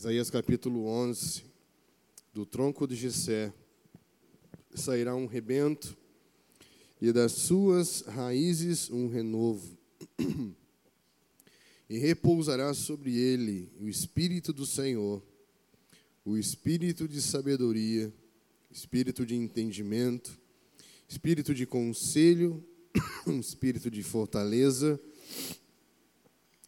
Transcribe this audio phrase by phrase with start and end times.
[0.00, 1.42] Isaías capítulo 11.
[2.32, 3.52] Do tronco de Jessé
[4.74, 5.94] sairá um rebento,
[7.02, 9.76] e das suas raízes um renovo.
[11.86, 15.22] E repousará sobre ele o espírito do Senhor,
[16.24, 18.10] o espírito de sabedoria,
[18.70, 20.40] espírito de entendimento,
[21.06, 22.64] espírito de conselho,
[23.38, 24.98] espírito de fortaleza,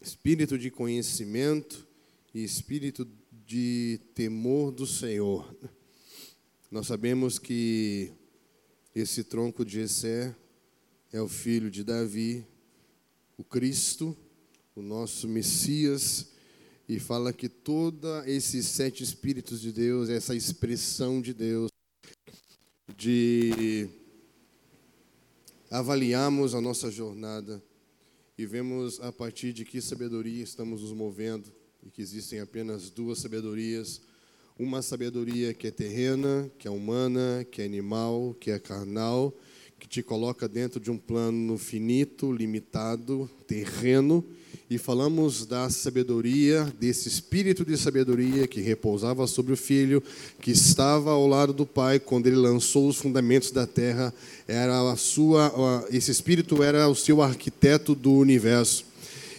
[0.02, 1.88] espírito de conhecimento
[2.34, 3.08] e espírito
[3.53, 5.55] de temor do Senhor.
[6.70, 8.10] Nós sabemos que
[8.95, 10.34] esse tronco de Jessé
[11.12, 12.46] é o filho de Davi,
[13.37, 14.16] o Cristo,
[14.74, 16.33] o nosso Messias,
[16.88, 21.71] e fala que todos esses sete espíritos de Deus, essa expressão de Deus,
[22.96, 23.87] de
[25.71, 27.62] avaliarmos a nossa jornada
[28.38, 33.18] e vemos a partir de que sabedoria estamos nos movendo e que existem apenas duas
[33.18, 34.00] sabedorias.
[34.59, 39.34] Uma sabedoria que é terrena, que é humana, que é animal, que é carnal,
[39.79, 44.24] que te coloca dentro de um plano finito, limitado, terreno,
[44.70, 50.02] e falamos da sabedoria, desse espírito de sabedoria que repousava sobre o filho,
[50.40, 54.14] que estava ao lado do pai quando ele lançou os fundamentos da terra,
[54.46, 58.91] era a sua esse espírito era o seu arquiteto do universo.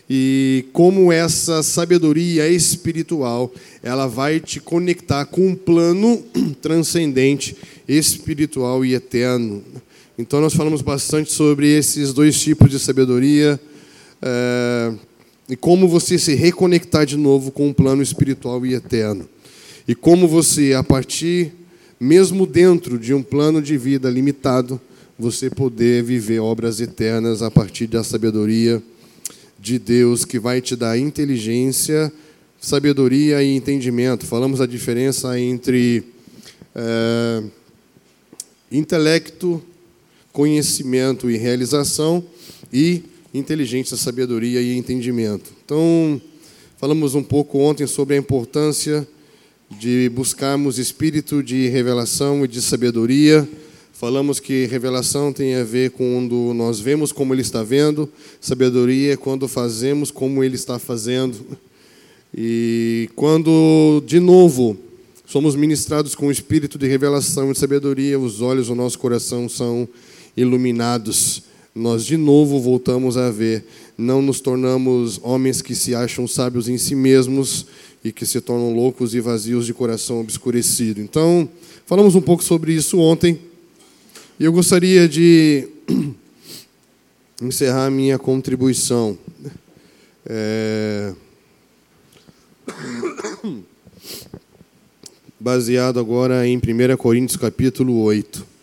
[0.09, 3.51] E como essa sabedoria espiritual,
[3.81, 6.21] ela vai te conectar com um plano
[6.61, 7.55] transcendente,
[7.87, 9.63] espiritual e eterno.
[10.17, 13.59] Então nós falamos bastante sobre esses dois tipos de sabedoria.
[14.21, 14.93] É
[15.49, 19.27] e como você se reconectar de novo com o plano espiritual e eterno.
[19.87, 21.51] E como você, a partir,
[21.99, 24.79] mesmo dentro de um plano de vida limitado,
[25.19, 28.81] você poder viver obras eternas a partir da sabedoria
[29.63, 32.11] de Deus, que vai te dar inteligência,
[32.59, 34.25] sabedoria e entendimento.
[34.25, 36.03] Falamos a diferença entre
[36.75, 37.43] é,
[38.69, 39.63] intelecto,
[40.33, 42.21] conhecimento e realização
[42.73, 43.03] e
[43.33, 45.53] inteligência, sabedoria e entendimento.
[45.63, 46.21] Então,
[46.77, 49.07] falamos um pouco ontem sobre a importância
[49.79, 53.47] de buscarmos espírito de revelação e de sabedoria.
[53.93, 58.09] Falamos que revelação tem a ver com quando nós vemos como ele está vendo,
[58.41, 61.37] sabedoria é quando fazemos como ele está fazendo.
[62.35, 64.77] E quando, de novo,
[65.25, 69.87] somos ministrados com o espírito de revelação e sabedoria, os olhos do nosso coração são
[70.35, 71.43] iluminados
[71.75, 73.65] nós de novo voltamos a ver,
[73.97, 77.65] não nos tornamos homens que se acham sábios em si mesmos
[78.03, 81.01] e que se tornam loucos e vazios de coração obscurecido.
[81.01, 81.49] Então,
[81.87, 83.39] falamos um pouco sobre isso ontem,
[84.39, 85.67] e eu gostaria de
[87.41, 89.17] encerrar minha contribuição.
[90.25, 91.13] É...
[95.39, 98.53] Baseado agora em 1 Coríntios capítulo 8.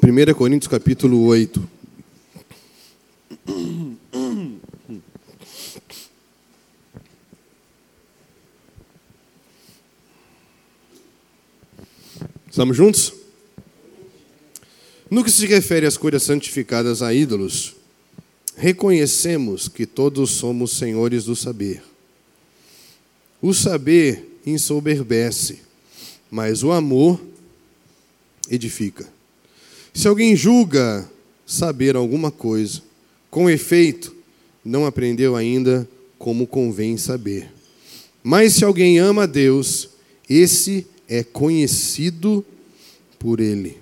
[0.00, 1.62] Primeira Coríntios capítulo 8.
[12.48, 13.12] Estamos juntos?
[15.10, 17.76] No que se refere às coisas santificadas a ídolos,
[18.56, 21.82] reconhecemos que todos somos senhores do saber.
[23.42, 25.60] O saber ensoberbece,
[26.30, 27.20] mas o amor
[28.48, 29.19] edifica.
[29.92, 31.08] Se alguém julga
[31.46, 32.82] saber alguma coisa,
[33.30, 34.14] com efeito,
[34.64, 37.50] não aprendeu ainda como convém saber.
[38.22, 39.90] Mas se alguém ama a Deus,
[40.28, 42.44] esse é conhecido
[43.18, 43.78] por ele.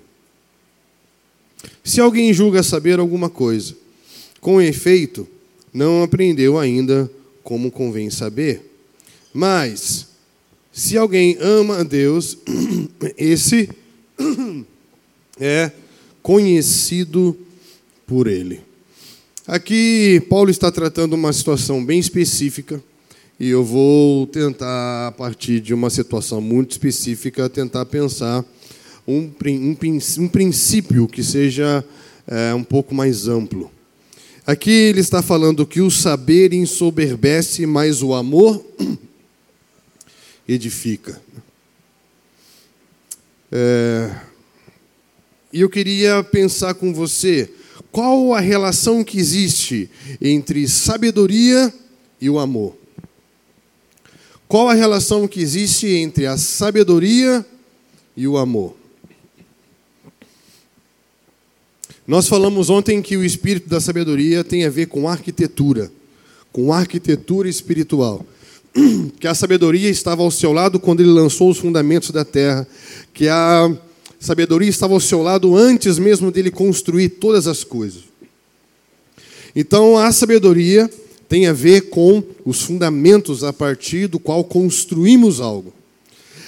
[1.83, 3.75] Se alguém julga saber alguma coisa,
[4.39, 5.27] com efeito,
[5.73, 7.09] não aprendeu ainda
[7.43, 8.61] como convém saber.
[9.33, 10.07] Mas,
[10.71, 12.37] se alguém ama a Deus,
[13.17, 13.69] esse
[15.39, 15.71] é
[16.21, 17.37] conhecido
[18.05, 18.61] por Ele.
[19.47, 22.81] Aqui, Paulo está tratando uma situação bem específica,
[23.39, 28.45] e eu vou tentar, a partir de uma situação muito específica, tentar pensar
[29.07, 29.77] um, um,
[30.19, 31.83] um princípio que seja
[32.27, 33.71] é, um pouco mais amplo.
[34.45, 38.63] Aqui ele está falando que o saber ensoberbece, mas o amor
[40.47, 41.21] edifica.
[43.51, 44.11] É,
[45.51, 47.49] e eu queria pensar com você
[47.91, 49.89] qual a relação que existe
[50.21, 51.73] entre sabedoria
[52.21, 52.75] e o amor.
[54.47, 57.45] Qual a relação que existe entre a sabedoria
[58.15, 58.75] e o amor?
[62.05, 65.91] Nós falamos ontem que o espírito da sabedoria tem a ver com arquitetura,
[66.51, 68.25] com arquitetura espiritual.
[69.19, 72.67] Que a sabedoria estava ao seu lado quando ele lançou os fundamentos da terra,
[73.13, 73.69] que a
[74.19, 78.03] sabedoria estava ao seu lado antes mesmo dele construir todas as coisas.
[79.55, 80.89] Então, a sabedoria
[81.27, 85.73] tem a ver com os fundamentos a partir do qual construímos algo.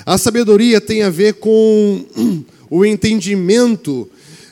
[0.06, 2.06] A sabedoria tem a ver com
[2.70, 4.10] o entendimento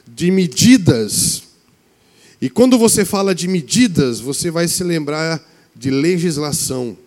[0.07, 1.43] de medidas.
[2.41, 5.43] E quando você fala de medidas, você vai se lembrar
[5.75, 6.97] de legislação.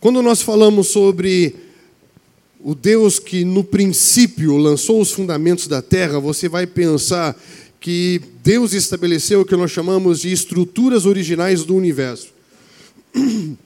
[0.00, 1.54] Quando nós falamos sobre
[2.62, 7.38] o Deus que no princípio lançou os fundamentos da terra, você vai pensar
[7.80, 12.28] que Deus estabeleceu o que nós chamamos de estruturas originais do universo.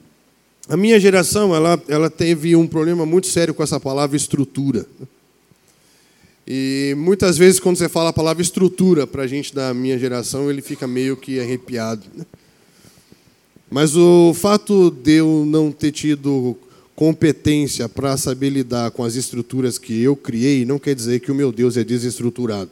[0.67, 4.83] A minha geração, ela, ela teve um problema muito sério com essa palavra estrutura.
[6.47, 10.49] E muitas vezes, quando você fala a palavra estrutura para a gente da minha geração,
[10.49, 12.03] ele fica meio que arrepiado.
[13.69, 16.57] Mas o fato de eu não ter tido
[16.95, 21.35] competência para saber lidar com as estruturas que eu criei, não quer dizer que o
[21.35, 22.71] meu Deus é desestruturado.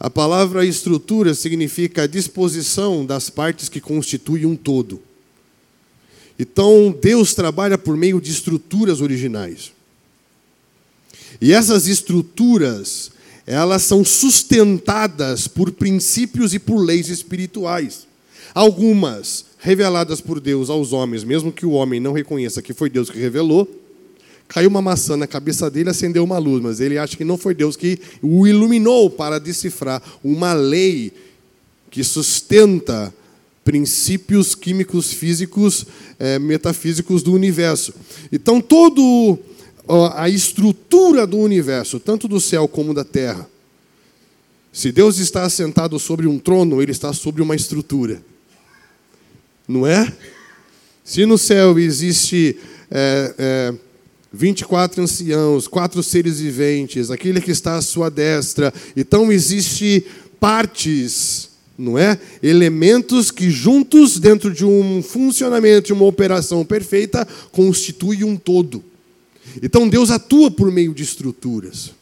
[0.00, 5.00] A palavra estrutura significa a disposição das partes que constituem um todo.
[6.36, 9.70] Então, Deus trabalha por meio de estruturas originais.
[11.40, 13.12] E essas estruturas,
[13.46, 18.08] elas são sustentadas por princípios e por leis espirituais.
[18.52, 23.08] Algumas reveladas por Deus aos homens, mesmo que o homem não reconheça que foi Deus
[23.08, 23.68] que revelou,
[24.48, 27.54] caiu uma maçã na cabeça dele, acendeu uma luz, mas ele acha que não foi
[27.54, 31.12] Deus que o iluminou para decifrar uma lei
[31.92, 33.14] que sustenta
[33.64, 35.86] princípios químicos, físicos,
[36.18, 37.94] é, metafísicos do universo.
[38.32, 39.00] Então, toda
[40.16, 43.48] a estrutura do universo, tanto do céu como da terra,
[44.72, 48.31] se Deus está assentado sobre um trono, ele está sobre uma estrutura.
[49.66, 50.12] Não é?
[51.04, 52.56] Se no céu existe
[52.90, 53.74] é, é,
[54.32, 58.72] 24 anciãos, quatro seres viventes, aquele que está à sua destra.
[58.96, 60.06] Então existe
[60.40, 62.18] partes, não é?
[62.42, 68.82] Elementos que juntos dentro de um funcionamento, de uma operação perfeita, constituem um todo.
[69.62, 71.92] Então Deus atua por meio de estruturas.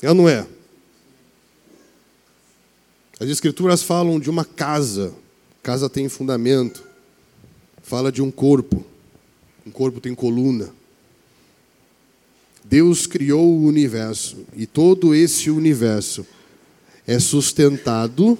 [0.00, 0.46] É ou não é?
[3.18, 5.14] As escrituras falam de uma casa.
[5.64, 6.84] Casa tem fundamento.
[7.82, 8.84] Fala de um corpo.
[9.66, 10.68] Um corpo tem coluna.
[12.62, 16.26] Deus criou o universo e todo esse universo
[17.06, 18.38] é sustentado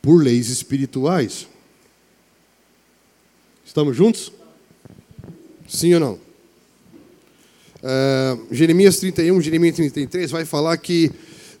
[0.00, 1.48] por leis espirituais.
[3.66, 4.32] Estamos juntos?
[5.68, 6.12] Sim ou não?
[7.82, 11.10] Uh, Jeremias 31, Jeremias 33 vai falar que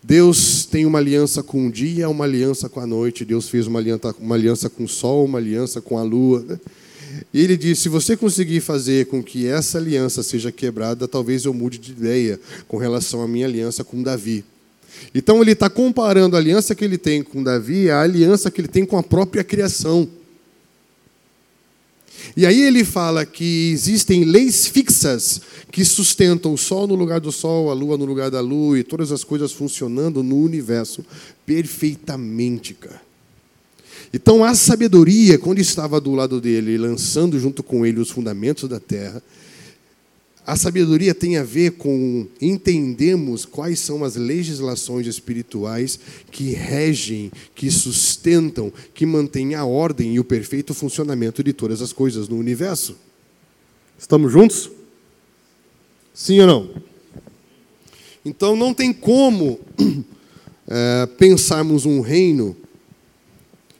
[0.06, 3.24] Deus tem uma aliança com o dia, uma aliança com a noite.
[3.24, 6.44] Deus fez uma aliança, uma aliança com o sol, uma aliança com a lua.
[6.46, 6.60] Né?
[7.32, 11.54] E ele disse: se você conseguir fazer com que essa aliança seja quebrada, talvez eu
[11.54, 14.44] mude de ideia com relação à minha aliança com Davi.
[15.14, 18.68] Então ele está comparando a aliança que ele tem com Davi à aliança que ele
[18.68, 20.06] tem com a própria criação.
[22.36, 25.40] E aí ele fala que existem leis fixas
[25.70, 28.84] que sustentam o sol no lugar do sol, a lua no lugar da lua e
[28.84, 31.04] todas as coisas funcionando no universo
[31.46, 33.02] perfeitamente, cara.
[34.12, 38.78] Então a sabedoria, quando estava do lado dele, lançando junto com ele os fundamentos da
[38.78, 39.22] terra,
[40.46, 45.98] a sabedoria tem a ver com entendermos quais são as legislações espirituais
[46.30, 51.92] que regem, que sustentam, que mantêm a ordem e o perfeito funcionamento de todas as
[51.92, 52.96] coisas no universo.
[53.98, 54.70] Estamos juntos?
[56.12, 56.70] Sim ou não?
[58.22, 59.58] Então não tem como
[60.68, 62.54] é, pensarmos um reino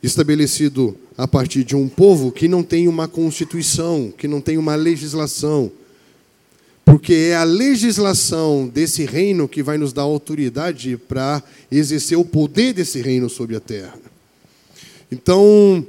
[0.03, 4.75] estabelecido a partir de um povo que não tem uma constituição, que não tem uma
[4.75, 5.71] legislação.
[6.95, 12.73] Porque é a legislação desse reino que vai nos dar autoridade para exercer o poder
[12.73, 13.99] desse reino sobre a terra.
[15.11, 15.85] Então,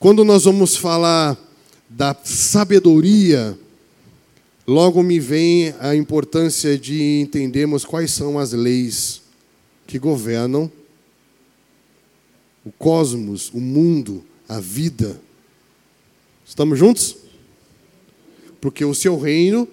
[0.00, 1.38] quando nós vamos falar
[1.88, 3.56] da sabedoria,
[4.66, 9.22] logo me vem a importância de entendermos quais são as leis
[9.86, 10.68] que governam
[12.64, 15.16] o cosmos, o mundo, a vida.
[16.44, 17.18] Estamos juntos?
[18.60, 19.68] Porque o seu reino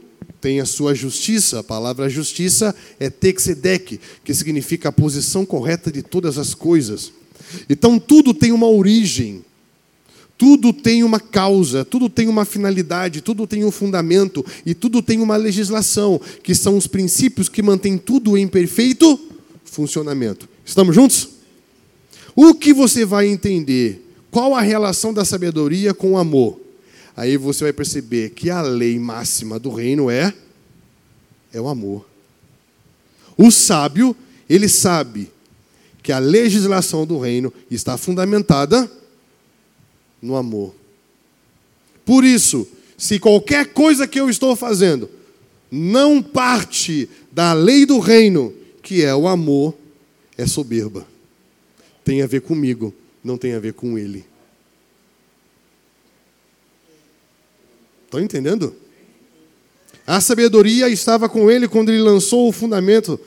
[0.48, 1.60] tem a sua justiça.
[1.60, 7.12] A palavra justiça é texedek, que significa a posição correta de todas as coisas.
[7.70, 9.44] Então tudo tem uma origem.
[10.38, 15.20] Tudo tem uma causa, tudo tem uma finalidade, tudo tem um fundamento e tudo tem
[15.20, 19.20] uma legislação, que são os princípios que mantêm tudo em perfeito
[19.66, 20.48] funcionamento.
[20.66, 21.28] Estamos juntos?
[22.34, 24.02] O que você vai entender?
[24.32, 26.67] Qual a relação da sabedoria com o amor?
[27.18, 30.32] Aí você vai perceber que a lei máxima do reino é
[31.52, 32.08] é o amor.
[33.36, 34.16] O sábio,
[34.48, 35.32] ele sabe
[36.04, 38.90] que a legislação do reino está fundamentada
[40.22, 40.76] no amor.
[42.06, 45.10] Por isso, se qualquer coisa que eu estou fazendo
[45.72, 49.76] não parte da lei do reino, que é o amor,
[50.38, 51.08] é soberba.
[52.04, 52.94] Tem a ver comigo,
[53.24, 54.24] não tem a ver com ele.
[58.08, 58.74] Estão entendendo?
[60.06, 63.20] A sabedoria estava com ele quando ele lançou o fundamento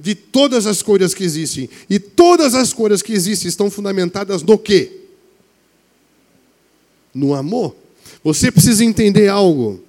[0.00, 1.68] de todas as coisas que existem.
[1.90, 5.00] E todas as coisas que existem estão fundamentadas no quê?
[7.14, 7.76] No amor.
[8.24, 9.82] Você precisa entender algo: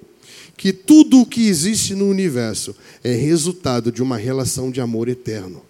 [0.54, 5.62] que tudo o que existe no universo é resultado de uma relação de amor eterno.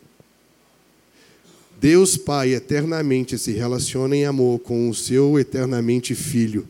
[1.81, 6.66] Deus Pai eternamente se relaciona em amor com o seu eternamente Filho.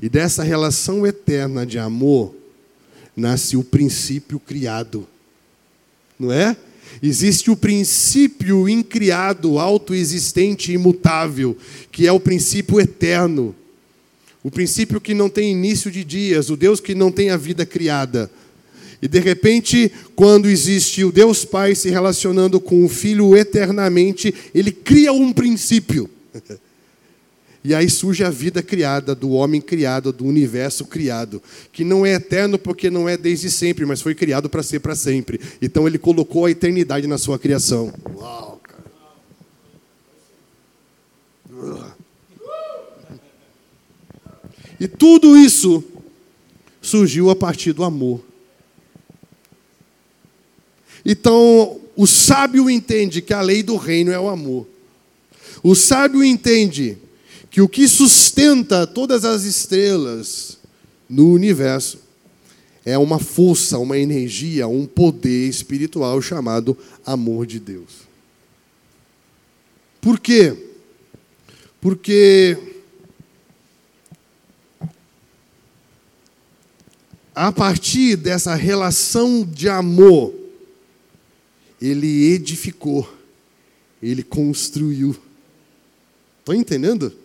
[0.00, 2.34] E dessa relação eterna de amor,
[3.16, 5.06] nasce o princípio criado.
[6.18, 6.56] Não é?
[7.02, 11.56] Existe o princípio incriado, autoexistente, imutável,
[11.90, 13.54] que é o princípio eterno.
[14.42, 17.64] O princípio que não tem início de dias, o Deus que não tem a vida
[17.64, 18.30] criada.
[19.00, 24.70] E de repente, quando existe o Deus Pai se relacionando com o Filho eternamente, ele
[24.70, 26.08] cria um princípio.
[27.64, 31.42] E aí surge a vida criada, do homem criado, do universo criado,
[31.72, 34.94] que não é eterno porque não é desde sempre, mas foi criado para ser para
[34.94, 35.40] sempre.
[35.62, 37.90] Então ele colocou a eternidade na sua criação.
[38.14, 38.84] Uau, cara.
[44.78, 45.82] E tudo isso
[46.82, 48.20] surgiu a partir do amor.
[51.02, 54.66] Então, o sábio entende que a lei do reino é o amor.
[55.62, 56.98] O sábio entende
[57.54, 60.58] que o que sustenta todas as estrelas
[61.08, 62.00] no universo
[62.84, 68.08] é uma força, uma energia, um poder espiritual chamado amor de Deus.
[70.00, 70.66] Por quê?
[71.80, 72.58] Porque
[77.32, 80.34] a partir dessa relação de amor,
[81.80, 83.08] ele edificou,
[84.02, 85.14] ele construiu.
[86.40, 87.22] Estão entendendo?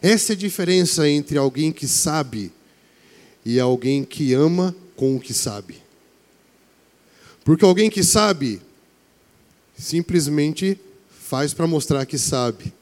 [0.00, 2.52] Essa é a diferença entre alguém que sabe
[3.44, 5.76] e alguém que ama com o que sabe.
[7.44, 8.60] Porque alguém que sabe
[9.76, 10.78] simplesmente
[11.08, 12.72] faz para mostrar que sabe.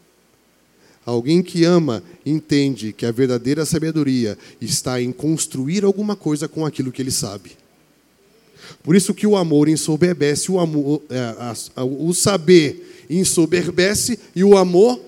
[1.04, 6.90] Alguém que ama entende que a verdadeira sabedoria está em construir alguma coisa com aquilo
[6.90, 7.52] que ele sabe.
[8.82, 14.42] Por isso que o amor ensoberbece, o, amor, é, a, a, o saber ensoberbece e
[14.42, 15.00] o amor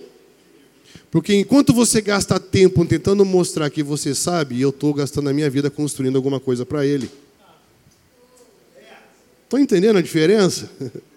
[1.11, 5.49] porque enquanto você gasta tempo tentando mostrar que você sabe, eu estou gastando a minha
[5.49, 7.11] vida construindo alguma coisa para ele.
[9.45, 10.71] Estão entendendo a diferença?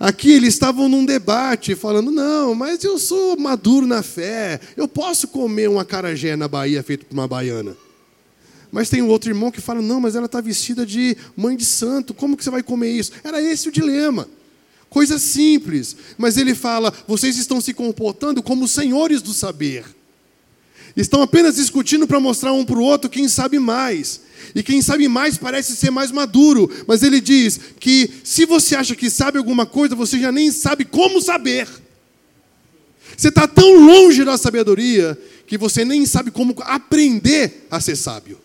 [0.00, 5.28] Aqui eles estavam num debate, falando: não, mas eu sou maduro na fé, eu posso
[5.28, 7.76] comer um acarajé na Bahia feito por uma baiana.
[8.72, 11.64] Mas tem um outro irmão que fala: não, mas ela está vestida de mãe de
[11.66, 13.12] santo, como que você vai comer isso?
[13.22, 14.26] Era esse o dilema.
[14.92, 19.86] Coisa simples, mas ele fala: vocês estão se comportando como senhores do saber.
[20.94, 24.20] Estão apenas discutindo para mostrar um para o outro quem sabe mais.
[24.54, 26.70] E quem sabe mais parece ser mais maduro.
[26.86, 30.84] Mas ele diz que se você acha que sabe alguma coisa, você já nem sabe
[30.84, 31.66] como saber.
[33.16, 38.38] Você está tão longe da sabedoria que você nem sabe como aprender a ser sábio.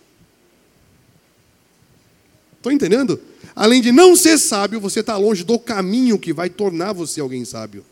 [2.56, 3.20] Estão entendendo?
[3.58, 7.44] Além de não ser sábio, você está longe do caminho que vai tornar você alguém
[7.44, 7.84] sábio.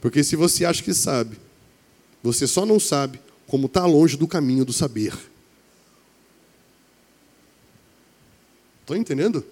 [0.00, 1.36] Porque se você acha que sabe,
[2.22, 5.12] você só não sabe como está longe do caminho do saber.
[8.80, 9.44] Estão entendendo?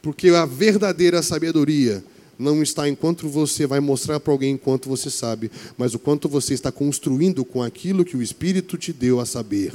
[0.00, 2.04] Porque a verdadeira sabedoria
[2.38, 6.28] não está em quanto você vai mostrar para alguém quanto você sabe, mas o quanto
[6.28, 9.74] você está construindo com aquilo que o Espírito te deu a saber.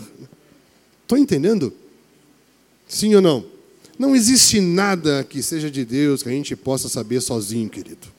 [1.01, 1.73] Estão entendendo?
[2.87, 3.54] Sim ou não?
[3.97, 8.15] Não existe nada que seja de Deus que a gente possa saber sozinho, querido.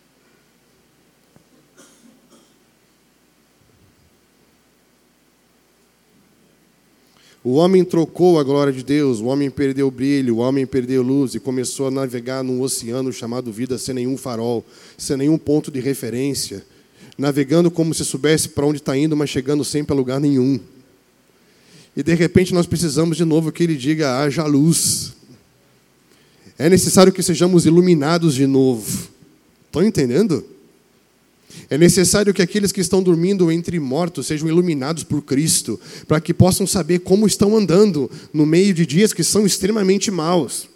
[7.45, 11.01] O homem trocou a glória de Deus, o homem perdeu o brilho, o homem perdeu
[11.01, 14.67] luz e começou a navegar num oceano chamado vida sem nenhum farol,
[14.99, 16.67] sem nenhum ponto de referência,
[17.17, 20.59] navegando como se soubesse para onde está indo, mas chegando sempre a lugar nenhum.
[21.97, 25.16] E de repente nós precisamos de novo que ele diga: haja luz.
[26.59, 29.09] É necessário que sejamos iluminados de novo.
[29.67, 30.45] Estão entendendo?
[31.69, 36.33] É necessário que aqueles que estão dormindo entre mortos sejam iluminados por Cristo, para que
[36.33, 40.69] possam saber como estão andando no meio de dias que são extremamente maus.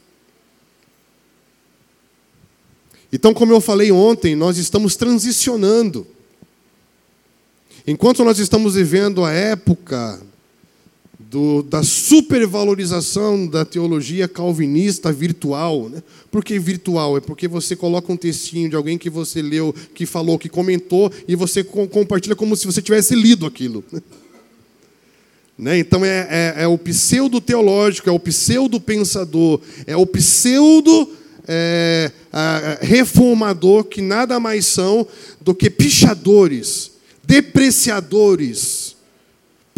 [3.12, 6.06] Então, como eu falei ontem, nós estamos transicionando.
[7.86, 10.20] Enquanto nós estamos vivendo a época
[11.30, 15.88] do, da supervalorização da teologia calvinista virtual.
[15.88, 16.02] Né?
[16.28, 17.16] Por que virtual?
[17.16, 21.10] É porque você coloca um textinho de alguém que você leu, que falou, que comentou,
[21.28, 23.84] e você compartilha como se você tivesse lido aquilo.
[25.56, 25.78] Né?
[25.78, 31.12] Então é, é, é, o pseudo-teológico, é o pseudo-pensador, é o pseudo
[31.46, 32.10] é,
[32.80, 35.06] reformador que nada mais são
[35.38, 38.79] do que pichadores, depreciadores,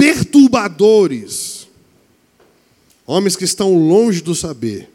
[0.02, 1.68] perturbadores,
[3.06, 4.90] homens que estão longe do saber,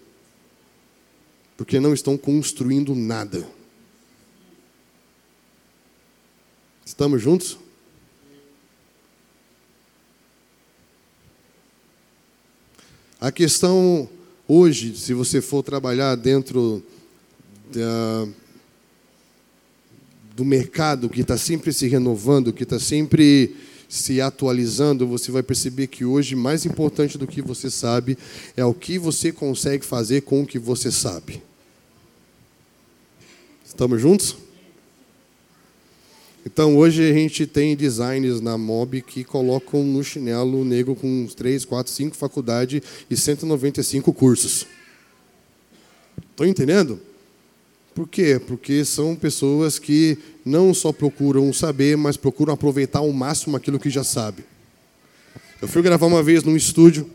[1.55, 3.47] porque não estão construindo nada.
[6.85, 7.57] Estamos juntos?
[13.17, 14.09] A questão
[14.45, 16.83] hoje, se você for trabalhar dentro
[17.71, 18.27] da,
[20.35, 23.55] do mercado que está sempre se renovando, que está sempre
[23.89, 28.17] se atualizando, você vai perceber que hoje mais importante do que você sabe
[28.55, 31.41] é o que você consegue fazer com o que você sabe.
[33.65, 34.35] Estamos juntos?
[36.45, 41.65] Então hoje a gente tem designs na MOB que colocam no chinelo negro com 3,
[41.65, 44.65] 4, 5 faculdades e 195 cursos.
[46.31, 47.01] Estão entendendo?
[47.97, 48.39] Por quê?
[48.39, 53.89] Porque são pessoas que não só procuram saber, mas procuram aproveitar ao máximo aquilo que
[53.89, 54.45] já sabe.
[55.59, 57.09] Eu fui gravar uma vez num estúdio,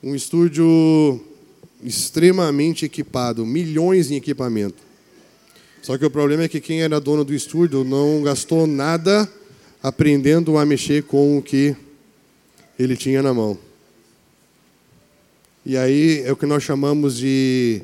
[0.00, 1.20] um estúdio
[1.82, 4.80] extremamente equipado, milhões em equipamento.
[5.82, 9.28] Só que o problema é que quem era dono do estúdio não gastou nada
[9.82, 11.74] aprendendo a mexer com o que
[12.78, 13.58] ele tinha na mão.
[15.66, 17.82] E aí é o que nós chamamos de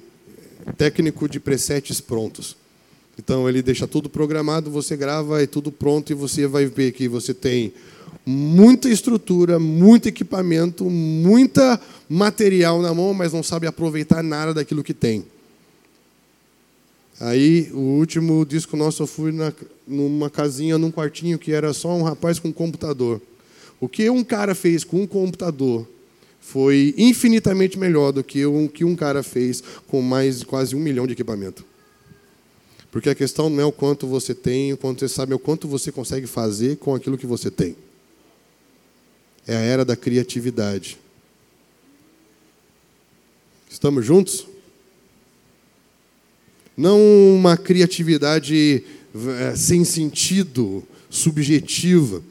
[0.77, 2.57] técnico de presets prontos.
[3.19, 7.09] Então ele deixa tudo programado, você grava, é tudo pronto e você vai ver que
[7.09, 7.73] você tem
[8.25, 14.95] muita estrutura, muito equipamento, muita material na mão, mas não sabe aproveitar nada daquilo que
[14.95, 15.25] tem.
[17.21, 19.53] Aí, o último disco nosso, eu fui na,
[19.87, 23.21] numa casinha, num quartinho, que era só um rapaz com um computador.
[23.81, 25.87] O que um cara fez com um computador
[26.49, 31.07] foi infinitamente melhor do que o que um cara fez com mais quase um milhão
[31.07, 31.63] de equipamento.
[32.91, 35.39] Porque a questão não é o quanto você tem, o quanto você sabe, é o
[35.39, 37.77] quanto você consegue fazer com aquilo que você tem.
[39.47, 40.99] É a era da criatividade.
[43.71, 44.47] Estamos juntos?
[46.75, 46.99] Não
[47.37, 48.83] uma criatividade
[49.39, 52.23] é, sem sentido, subjetiva,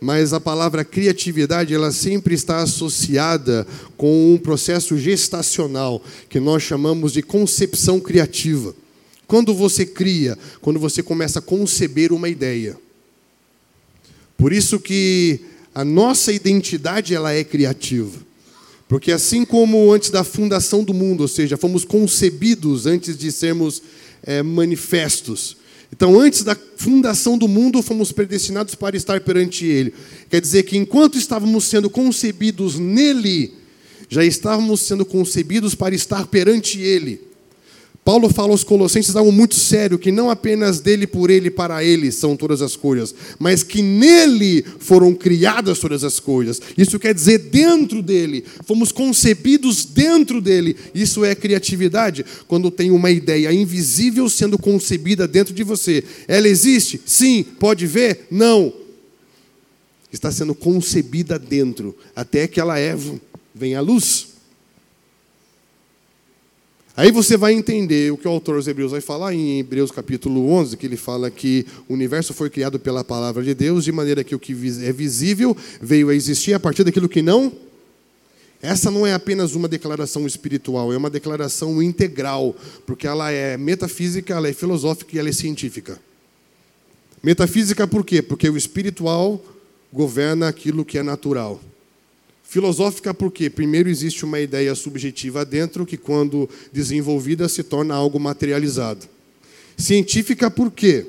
[0.00, 7.12] mas a palavra criatividade ela sempre está associada com um processo gestacional que nós chamamos
[7.12, 8.74] de concepção criativa.
[9.26, 12.78] Quando você cria, quando você começa a conceber uma ideia.
[14.36, 15.40] Por isso que
[15.74, 18.26] a nossa identidade ela é criativa.
[18.88, 23.82] Porque assim como antes da fundação do mundo, ou seja, fomos concebidos antes de sermos
[24.22, 25.58] é, manifestos.
[25.92, 29.94] Então, antes da fundação do mundo, fomos predestinados para estar perante Ele.
[30.30, 33.54] Quer dizer que enquanto estávamos sendo concebidos nele,
[34.08, 37.27] já estávamos sendo concebidos para estar perante Ele.
[38.08, 42.10] Paulo fala aos Colossenses algo muito sério: que não apenas dele, por ele, para ele
[42.10, 46.58] são todas as coisas, mas que nele foram criadas todas as coisas.
[46.78, 50.74] Isso quer dizer dentro dele, fomos concebidos dentro dele.
[50.94, 52.24] Isso é criatividade.
[52.46, 56.98] Quando tem uma ideia invisível sendo concebida dentro de você, ela existe?
[57.04, 57.44] Sim.
[57.60, 58.26] Pode ver?
[58.30, 58.72] Não.
[60.10, 62.96] Está sendo concebida dentro, até que ela é,
[63.54, 64.27] vem à luz.
[66.98, 70.50] Aí você vai entender o que o autor dos Hebreus vai falar em Hebreus capítulo
[70.50, 74.24] 11, que ele fala que o universo foi criado pela palavra de Deus, de maneira
[74.24, 74.50] que o que
[74.82, 77.52] é visível veio a existir a partir daquilo que não.
[78.60, 82.52] Essa não é apenas uma declaração espiritual, é uma declaração integral,
[82.84, 86.00] porque ela é metafísica, ela é filosófica e ela é científica.
[87.22, 88.20] Metafísica por quê?
[88.20, 89.40] Porque o espiritual
[89.92, 91.60] governa aquilo que é natural.
[92.48, 99.06] Filosófica porque, primeiro, existe uma ideia subjetiva dentro que, quando desenvolvida, se torna algo materializado.
[99.76, 101.04] Científica por quê?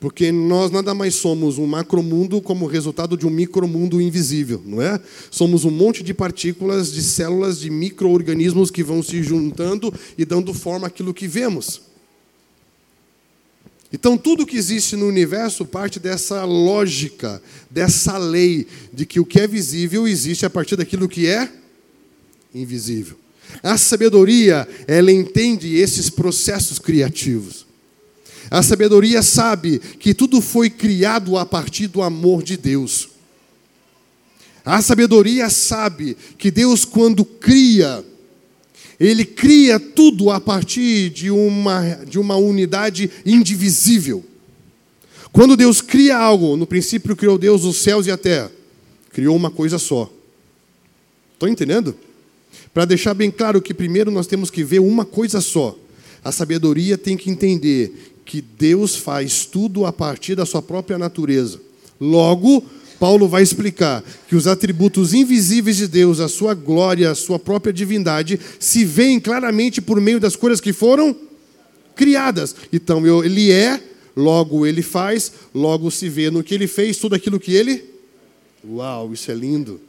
[0.00, 5.00] Porque nós nada mais somos um macromundo como resultado de um micromundo invisível, não é?
[5.30, 10.52] Somos um monte de partículas, de células, de micro-organismos que vão se juntando e dando
[10.52, 11.91] forma àquilo que vemos.
[13.92, 19.40] Então, tudo que existe no universo parte dessa lógica, dessa lei, de que o que
[19.40, 21.50] é visível existe a partir daquilo que é
[22.54, 23.18] invisível.
[23.62, 27.66] A sabedoria, ela entende esses processos criativos.
[28.50, 33.10] A sabedoria sabe que tudo foi criado a partir do amor de Deus.
[34.64, 38.04] A sabedoria sabe que Deus, quando cria,
[39.02, 44.24] ele cria tudo a partir de uma, de uma unidade indivisível.
[45.32, 48.52] Quando Deus cria algo, no princípio criou Deus os céus e a terra,
[49.12, 50.08] criou uma coisa só.
[51.32, 51.96] Estão entendendo?
[52.72, 55.76] Para deixar bem claro que primeiro nós temos que ver uma coisa só.
[56.22, 61.60] A sabedoria tem que entender que Deus faz tudo a partir da sua própria natureza.
[62.00, 62.64] Logo,
[63.02, 67.72] Paulo vai explicar que os atributos invisíveis de Deus, a sua glória, a sua própria
[67.72, 71.16] divindade, se veem claramente por meio das coisas que foram
[71.96, 72.54] criadas.
[72.72, 73.82] Então, ele é,
[74.16, 77.82] logo ele faz, logo se vê no que ele fez, tudo aquilo que ele.
[78.64, 79.80] Uau, isso é lindo.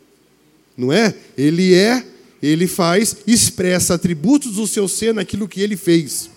[0.76, 1.14] Não é?
[1.38, 2.04] Ele é,
[2.42, 6.32] ele faz, expressa atributos do seu ser naquilo que ele fez.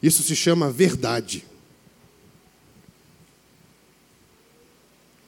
[0.00, 1.44] Isso se chama verdade.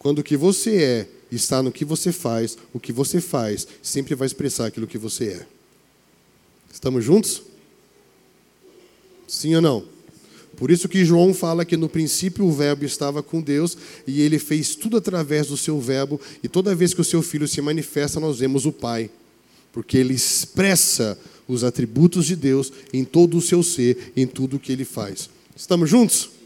[0.02, 4.16] Quando o que você é está no que você faz, o que você faz sempre
[4.16, 5.46] vai expressar aquilo que você é.
[6.74, 7.40] Estamos juntos?
[9.28, 9.84] Sim ou não?
[10.56, 14.40] Por isso que João fala que no princípio o Verbo estava com Deus e ele
[14.40, 18.18] fez tudo através do seu Verbo, e toda vez que o seu filho se manifesta,
[18.18, 19.08] nós vemos o Pai,
[19.72, 24.60] porque ele expressa os atributos de Deus em todo o seu ser, em tudo o
[24.60, 25.30] que ele faz.
[25.54, 26.41] Estamos juntos?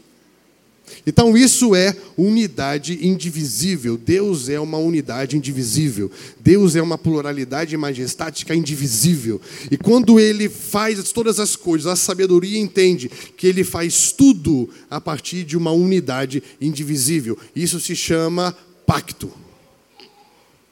[1.05, 3.97] Então, isso é unidade indivisível.
[3.97, 6.11] Deus é uma unidade indivisível.
[6.39, 9.39] Deus é uma pluralidade majestática indivisível.
[9.71, 14.99] E quando ele faz todas as coisas, a sabedoria entende que ele faz tudo a
[14.99, 17.37] partir de uma unidade indivisível.
[17.55, 19.31] Isso se chama pacto.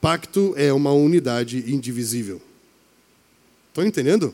[0.01, 2.41] Pacto é uma unidade indivisível.
[3.69, 4.33] Estão entendendo?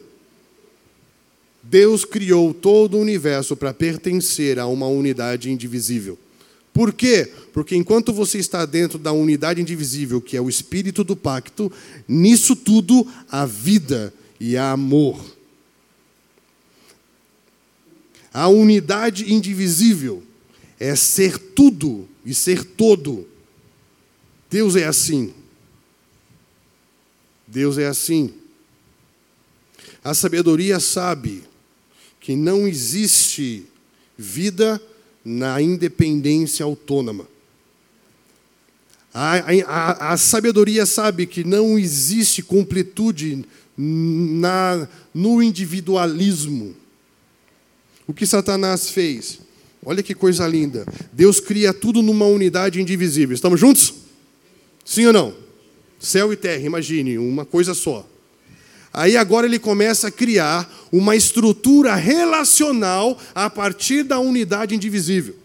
[1.63, 6.17] Deus criou todo o universo para pertencer a uma unidade indivisível.
[6.73, 7.31] Por quê?
[7.53, 11.71] Porque enquanto você está dentro da unidade indivisível, que é o espírito do pacto,
[12.07, 15.19] nisso tudo há vida e há amor.
[18.33, 20.23] A unidade indivisível
[20.79, 23.27] é ser tudo e ser todo.
[24.49, 25.33] Deus é assim.
[27.45, 28.33] Deus é assim.
[30.03, 31.43] A sabedoria sabe
[32.21, 33.65] que não existe
[34.17, 34.79] vida
[35.25, 37.27] na independência autônoma.
[39.13, 43.43] A, a, a, sabedoria sabe que não existe completude
[43.75, 46.75] na, no individualismo.
[48.07, 49.39] O que Satanás fez?
[49.83, 50.85] Olha que coisa linda.
[51.11, 53.33] Deus cria tudo numa unidade indivisível.
[53.33, 53.95] Estamos juntos?
[54.85, 55.33] Sim ou não?
[55.99, 58.07] Céu e terra, imagine, uma coisa só.
[58.93, 65.35] Aí agora ele começa a criar uma estrutura relacional a partir da unidade indivisível.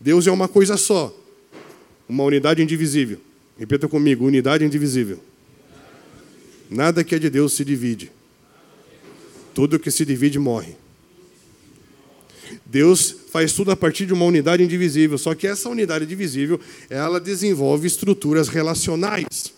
[0.00, 1.14] Deus é uma coisa só,
[2.08, 3.18] uma unidade indivisível.
[3.58, 5.18] Repita comigo: unidade indivisível.
[6.70, 8.10] Nada que é de Deus se divide.
[9.54, 10.76] Tudo que se divide morre.
[12.64, 17.20] Deus faz tudo a partir de uma unidade indivisível, só que essa unidade divisível, ela
[17.20, 19.57] desenvolve estruturas relacionais.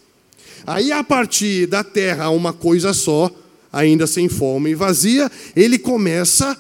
[0.71, 3.29] Aí, a partir da terra, uma coisa só,
[3.73, 6.57] ainda sem forma e vazia, ele começa a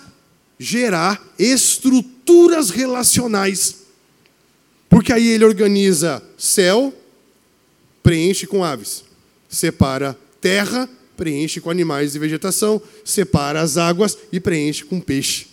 [0.58, 3.76] gerar estruturas relacionais.
[4.88, 6.92] Porque aí ele organiza céu,
[8.02, 9.04] preenche com aves,
[9.48, 15.46] separa terra, preenche com animais e vegetação, separa as águas e preenche com peixe.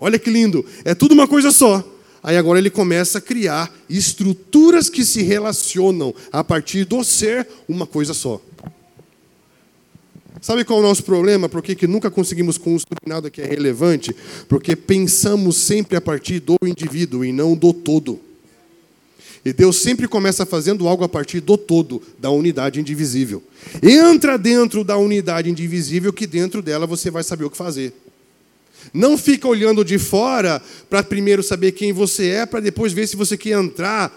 [0.00, 1.88] Olha que lindo, é tudo uma coisa só.
[2.22, 7.86] Aí agora ele começa a criar estruturas que se relacionam a partir do ser uma
[7.86, 8.40] coisa só.
[10.40, 11.48] Sabe qual é o nosso problema?
[11.48, 14.14] Por que nunca conseguimos construir nada que é relevante?
[14.48, 18.20] Porque pensamos sempre a partir do indivíduo e não do todo.
[19.44, 23.42] E Deus sempre começa fazendo algo a partir do todo, da unidade indivisível.
[23.82, 27.94] Entra dentro da unidade indivisível, que dentro dela você vai saber o que fazer.
[28.92, 33.16] Não fica olhando de fora para primeiro saber quem você é, para depois ver se
[33.16, 34.12] você quer entrar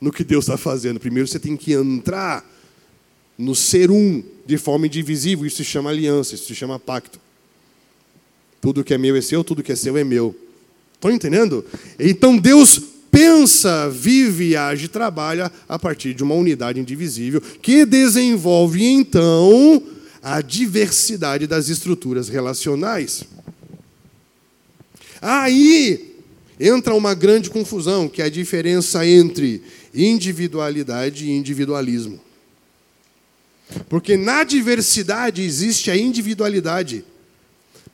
[0.00, 1.00] no que Deus está fazendo.
[1.00, 2.44] Primeiro você tem que entrar
[3.38, 5.46] no ser um de forma indivisível.
[5.46, 7.18] Isso se chama aliança, isso se chama pacto.
[8.60, 10.34] Tudo que é meu é seu, tudo que é seu é meu.
[10.94, 11.64] Estão entendendo?
[11.98, 12.80] Então Deus
[13.10, 19.82] pensa, vive, age, trabalha a partir de uma unidade indivisível que desenvolve então
[20.24, 23.24] a diversidade das estruturas relacionais.
[25.20, 26.16] Aí
[26.58, 29.62] entra uma grande confusão, que é a diferença entre
[29.94, 32.18] individualidade e individualismo.
[33.86, 37.04] Porque na diversidade existe a individualidade.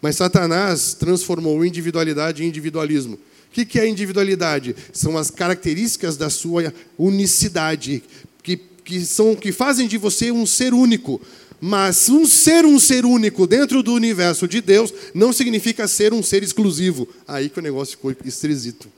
[0.01, 3.15] Mas Satanás transformou individualidade em individualismo.
[3.15, 4.77] O que é individualidade?
[4.93, 8.05] São as características da sua unicidade,
[8.41, 11.21] que, que, são, que fazem de você um ser único.
[11.61, 16.23] Mas um ser um ser único dentro do universo de Deus não significa ser um
[16.23, 17.07] ser exclusivo.
[17.29, 18.89] Aí que o negócio ficou esquisito.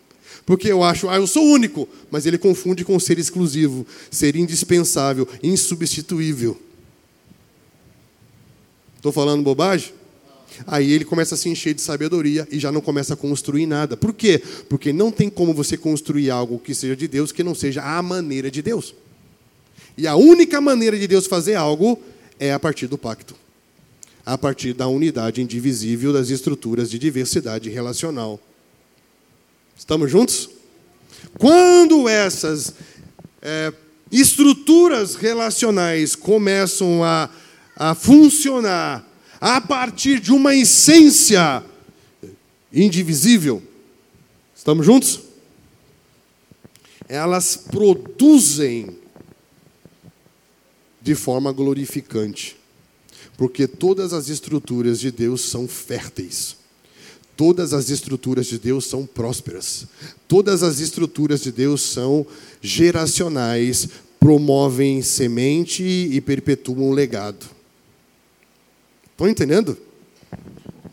[0.47, 5.29] Porque eu acho, ah, eu sou único, mas ele confunde com ser exclusivo, ser indispensável,
[5.43, 6.61] insubstituível.
[8.97, 9.93] Estou falando bobagem?
[10.67, 13.97] Aí ele começa a se encher de sabedoria e já não começa a construir nada.
[13.97, 14.41] Por quê?
[14.69, 18.03] Porque não tem como você construir algo que seja de Deus que não seja a
[18.03, 18.95] maneira de Deus.
[19.97, 22.01] E a única maneira de Deus fazer algo
[22.43, 23.37] é a partir do pacto
[24.25, 28.41] a partir da unidade indivisível das estruturas de diversidade relacional.
[29.77, 30.49] Estamos juntos?
[31.39, 32.75] Quando essas
[33.41, 33.73] é,
[34.11, 37.29] estruturas relacionais começam a,
[37.77, 39.05] a funcionar
[39.41, 41.65] a partir de uma essência
[42.73, 43.61] indivisível,
[44.55, 45.21] estamos juntos?
[47.09, 49.02] Elas produzem
[51.03, 52.57] de forma glorificante,
[53.37, 56.57] porque todas as estruturas de Deus são férteis.
[57.37, 59.87] Todas as estruturas de Deus são prósperas.
[60.29, 62.27] Todas as estruturas de Deus são
[62.61, 63.89] geracionais,
[64.21, 67.45] promovem semente e perpetuam o legado.
[69.11, 69.77] Estão entendendo?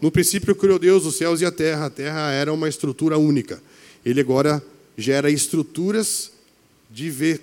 [0.01, 1.87] No princípio criou Deus os céus e a terra.
[1.87, 3.61] A terra era uma estrutura única.
[4.03, 4.63] Ele agora
[4.97, 6.31] gera estruturas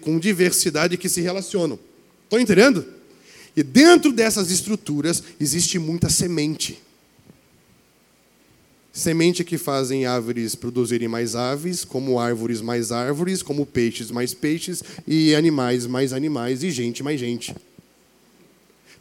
[0.01, 1.79] com diversidade que se relacionam.
[2.27, 2.85] Estão entendendo?
[3.57, 6.83] E dentro dessas estruturas existe muita semente.
[8.93, 14.83] Semente que fazem árvores produzirem mais aves, como árvores mais árvores, como peixes mais peixes,
[15.07, 17.55] e animais mais animais, e gente mais gente.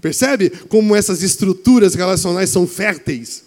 [0.01, 3.45] Percebe como essas estruturas relacionais são férteis?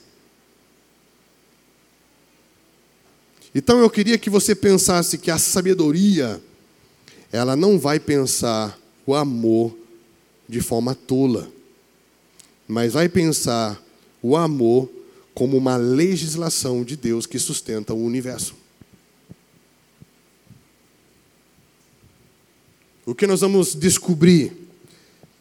[3.55, 6.41] Então eu queria que você pensasse que a sabedoria,
[7.31, 9.75] ela não vai pensar o amor
[10.47, 11.51] de forma tola,
[12.69, 13.83] mas vai pensar
[14.23, 14.87] o amor
[15.33, 18.55] como uma legislação de Deus que sustenta o universo.
[23.07, 24.53] O que nós vamos descobrir?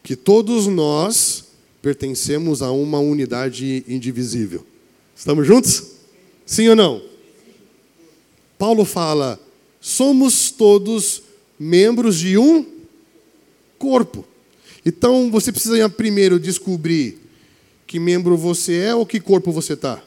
[0.02, 1.44] Que todos nós
[1.82, 4.66] pertencemos a uma unidade indivisível.
[5.14, 5.88] Estamos juntos?
[6.46, 7.02] Sim ou não?
[8.56, 9.38] Paulo fala:
[9.78, 11.22] somos todos
[11.58, 12.77] membros de um
[13.78, 14.24] corpo.
[14.84, 17.18] Então você precisa primeiro descobrir
[17.86, 20.02] que membro você é ou que corpo você está.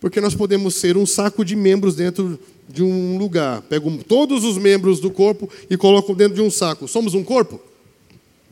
[0.00, 2.38] Porque nós podemos ser um saco de membros dentro
[2.68, 3.62] de um lugar.
[3.62, 6.88] Pego todos os membros do corpo e coloco dentro de um saco.
[6.88, 7.60] Somos um corpo?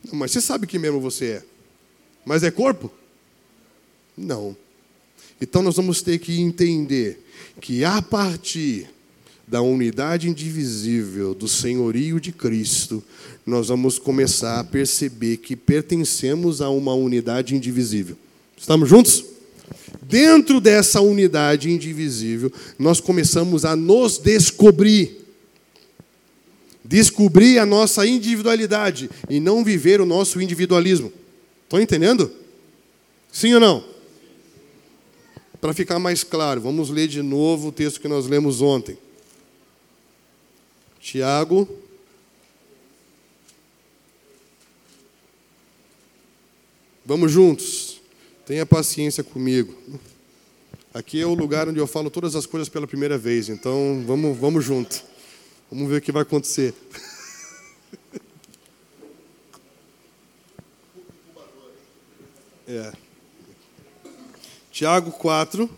[0.05, 1.43] Não, mas você sabe que membro você é.
[2.25, 2.91] Mas é corpo?
[4.17, 4.57] Não.
[5.41, 7.25] Então nós vamos ter que entender
[7.61, 8.89] que a partir
[9.51, 13.03] da unidade indivisível do senhorio de Cristo,
[13.45, 18.17] nós vamos começar a perceber que pertencemos a uma unidade indivisível.
[18.57, 19.25] Estamos juntos?
[20.03, 25.19] Dentro dessa unidade indivisível, nós começamos a nos descobrir.
[26.85, 31.13] Descobrir a nossa individualidade e não viver o nosso individualismo.
[31.65, 32.31] Estão entendendo?
[33.33, 33.85] Sim ou não?
[35.61, 38.97] Para ficar mais claro, vamos ler de novo o texto que nós lemos ontem.
[41.01, 41.67] Tiago.
[47.05, 48.01] Vamos juntos.
[48.47, 49.77] Tenha paciência comigo.
[50.93, 54.37] Aqui é o lugar onde eu falo todas as coisas pela primeira vez, então vamos,
[54.37, 55.03] vamos junto.
[55.71, 56.75] Vamos ver o que vai acontecer.
[62.73, 62.93] É.
[64.71, 65.69] Tiago 4.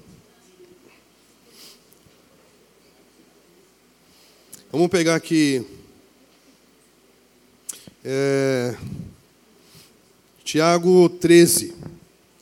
[4.73, 5.63] Vamos pegar aqui.
[8.03, 8.75] É,
[10.43, 11.75] Tiago 13.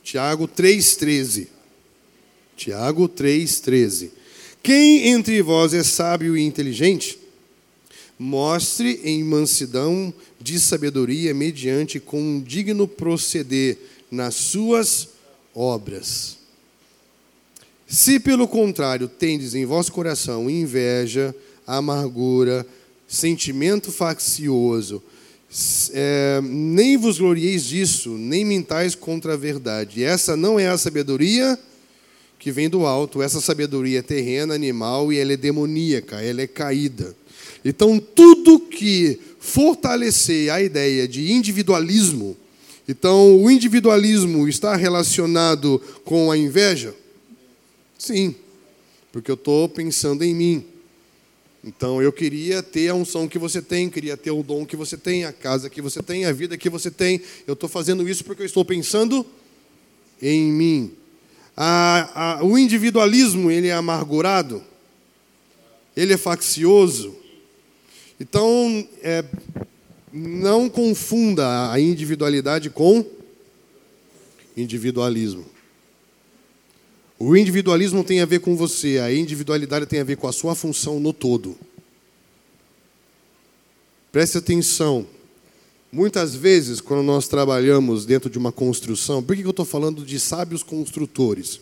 [0.01, 1.47] Tiago 3,13.
[2.55, 4.11] Tiago 3,13.
[4.63, 7.19] Quem entre vós é sábio e inteligente?
[8.17, 13.77] Mostre em mansidão de sabedoria mediante com um digno proceder
[14.09, 15.09] nas suas
[15.53, 16.37] obras.
[17.85, 22.65] Se pelo contrário tendes em vosso coração inveja, amargura,
[23.07, 25.01] sentimento faccioso,
[25.93, 30.03] é, nem vos glorieis disso, nem mintais contra a verdade.
[30.03, 31.59] Essa não é a sabedoria
[32.39, 36.47] que vem do alto, essa sabedoria é terrena, animal e ela é demoníaca, ela é
[36.47, 37.15] caída.
[37.63, 42.35] Então, tudo que fortalecer a ideia de individualismo,
[42.87, 46.95] então o individualismo está relacionado com a inveja?
[47.97, 48.33] Sim,
[49.11, 50.65] porque eu estou pensando em mim.
[51.63, 54.97] Então eu queria ter a unção que você tem, queria ter o dom que você
[54.97, 57.21] tem, a casa que você tem, a vida que você tem.
[57.45, 59.25] Eu estou fazendo isso porque eu estou pensando
[60.21, 60.93] em mim.
[61.55, 64.63] A, a, o individualismo ele é amargurado,
[65.95, 67.15] ele é faccioso.
[68.19, 69.23] Então é,
[70.11, 73.05] não confunda a individualidade com
[74.57, 75.45] individualismo.
[77.23, 80.55] O individualismo tem a ver com você, a individualidade tem a ver com a sua
[80.55, 81.55] função no todo.
[84.11, 85.05] Preste atenção.
[85.91, 90.19] Muitas vezes, quando nós trabalhamos dentro de uma construção, por que eu estou falando de
[90.19, 91.61] sábios construtores?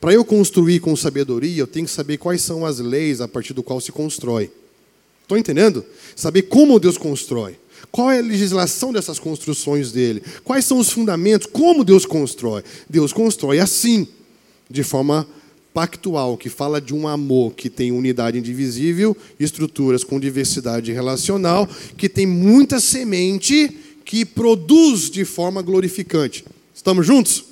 [0.00, 3.52] Para eu construir com sabedoria, eu tenho que saber quais são as leis a partir
[3.52, 4.50] do qual se constrói.
[5.20, 5.84] Estão entendendo?
[6.16, 7.58] Saber como Deus constrói.
[7.92, 10.22] Qual é a legislação dessas construções dele?
[10.42, 11.46] Quais são os fundamentos?
[11.46, 12.64] Como Deus constrói?
[12.88, 14.08] Deus constrói assim
[14.70, 15.26] de forma
[15.72, 22.08] pactual, que fala de um amor que tem unidade indivisível, estruturas com diversidade relacional, que
[22.08, 26.44] tem muita semente que produz de forma glorificante.
[26.74, 27.44] Estamos juntos?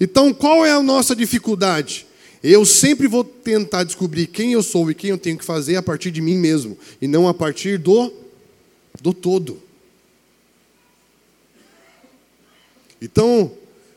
[0.00, 2.06] Então, qual é a nossa dificuldade?
[2.42, 5.82] Eu sempre vou tentar descobrir quem eu sou e quem eu tenho que fazer a
[5.82, 8.12] partir de mim mesmo, e não a partir do
[9.00, 9.60] do todo.
[13.00, 13.50] Então,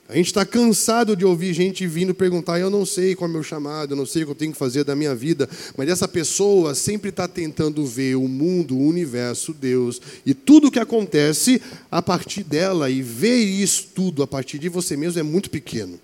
[0.08, 3.34] a gente está cansado de ouvir gente vindo perguntar: eu não sei qual é o
[3.34, 5.90] meu chamado, eu não sei o que eu tenho que fazer da minha vida, mas
[5.90, 10.80] essa pessoa sempre está tentando ver o mundo, o universo, Deus e tudo o que
[10.80, 15.50] acontece a partir dela e ver isso tudo a partir de você mesmo é muito
[15.50, 16.00] pequeno.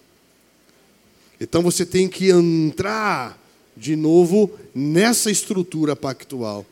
[1.39, 3.39] Então você tem que entrar
[3.77, 6.65] de novo nessa estrutura pactual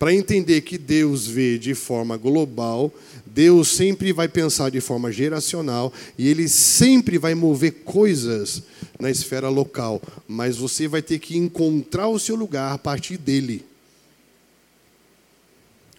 [0.00, 2.90] para entender que Deus vê de forma global,
[3.26, 8.62] Deus sempre vai pensar de forma geracional e ele sempre vai mover coisas
[8.98, 13.62] na esfera local, mas você vai ter que encontrar o seu lugar a partir dele.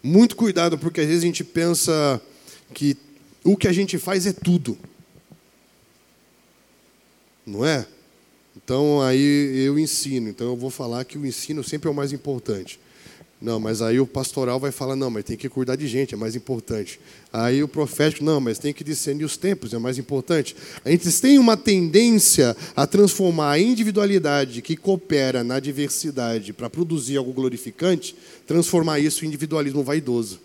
[0.02, 2.20] Muito cuidado, porque às vezes a gente pensa
[2.74, 2.98] que
[3.44, 4.80] o que a gente faz é tudo.
[7.46, 7.86] Não é?
[8.58, 12.12] Então aí eu ensino, então eu vou falar que o ensino sempre é o mais
[12.12, 12.80] importante.
[13.42, 16.18] Não, mas aí o pastoral vai falar, não, mas tem que cuidar de gente, é
[16.18, 17.00] mais importante.
[17.34, 20.56] Aí o profético, não, mas tem que discernir os tempos, é mais importante.
[20.86, 27.18] A gente tem uma tendência a transformar a individualidade que coopera na diversidade para produzir
[27.18, 30.40] algo glorificante, transformar isso em individualismo vaidoso.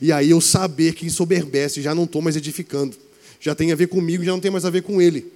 [0.00, 2.96] E aí eu saber que ensoberbece, já não estou mais edificando.
[3.38, 5.30] Já tem a ver comigo, já não tem mais a ver com ele.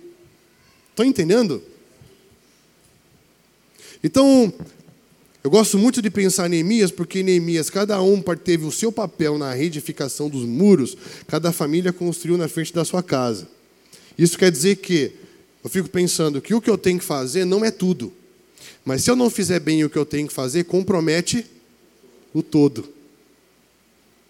[0.90, 1.62] Estão entendendo?
[4.02, 4.52] Então,
[5.44, 8.92] eu gosto muito de pensar em Neemias, porque em Neemias cada um teve o seu
[8.92, 13.48] papel na reedificação dos muros, cada família construiu na frente da sua casa.
[14.16, 15.12] Isso quer dizer que
[15.64, 18.12] eu fico pensando que o que eu tenho que fazer não é tudo.
[18.84, 21.46] Mas se eu não fizer bem o que eu tenho que fazer, compromete
[22.32, 22.88] o todo.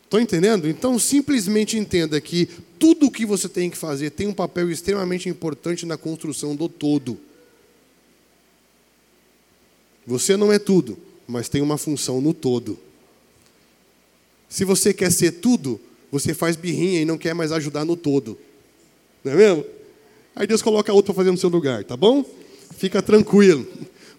[0.04, 0.68] Estão entendendo?
[0.68, 2.46] Então, simplesmente entenda que
[2.78, 6.68] tudo o que você tem que fazer tem um papel extremamente importante na construção do
[6.68, 7.18] todo.
[10.06, 12.78] Você não é tudo, mas tem uma função no todo.
[14.48, 18.38] Se você quer ser tudo, você faz birrinha e não quer mais ajudar no todo.
[19.24, 19.64] Não é mesmo?
[20.34, 22.24] Aí Deus coloca outro para fazer no seu lugar, tá bom?
[22.76, 23.66] Fica tranquilo,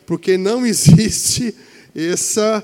[0.06, 1.54] porque não existe
[1.93, 2.63] essa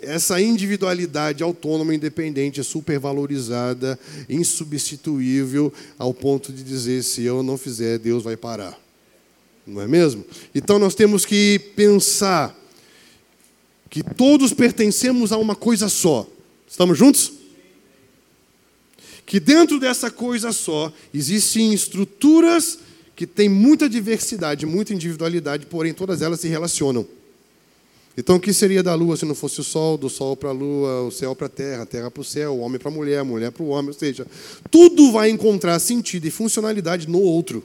[0.00, 3.98] essa individualidade autônoma, independente, supervalorizada,
[4.28, 8.85] insubstituível, ao ponto de dizer: se eu não fizer, Deus vai parar
[9.66, 10.24] não é mesmo?
[10.54, 12.56] Então nós temos que pensar
[13.90, 16.26] que todos pertencemos a uma coisa só.
[16.68, 17.32] Estamos juntos?
[19.24, 22.78] Que dentro dessa coisa só existem estruturas
[23.16, 27.06] que têm muita diversidade, muita individualidade, porém todas elas se relacionam.
[28.18, 30.52] Então, o que seria da lua se não fosse o sol, do sol para a
[30.52, 32.94] lua, o céu para a terra, a terra para o céu, o homem para a
[32.94, 33.88] mulher, a mulher para o homem?
[33.88, 34.26] Ou seja,
[34.70, 37.62] tudo vai encontrar sentido e funcionalidade no outro.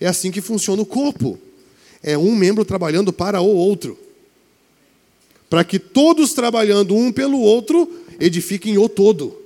[0.00, 1.38] É assim que funciona o corpo.
[2.02, 3.98] é um membro trabalhando para o outro.
[5.50, 7.90] Para que todos trabalhando um pelo outro
[8.20, 9.40] edifiquem o todo.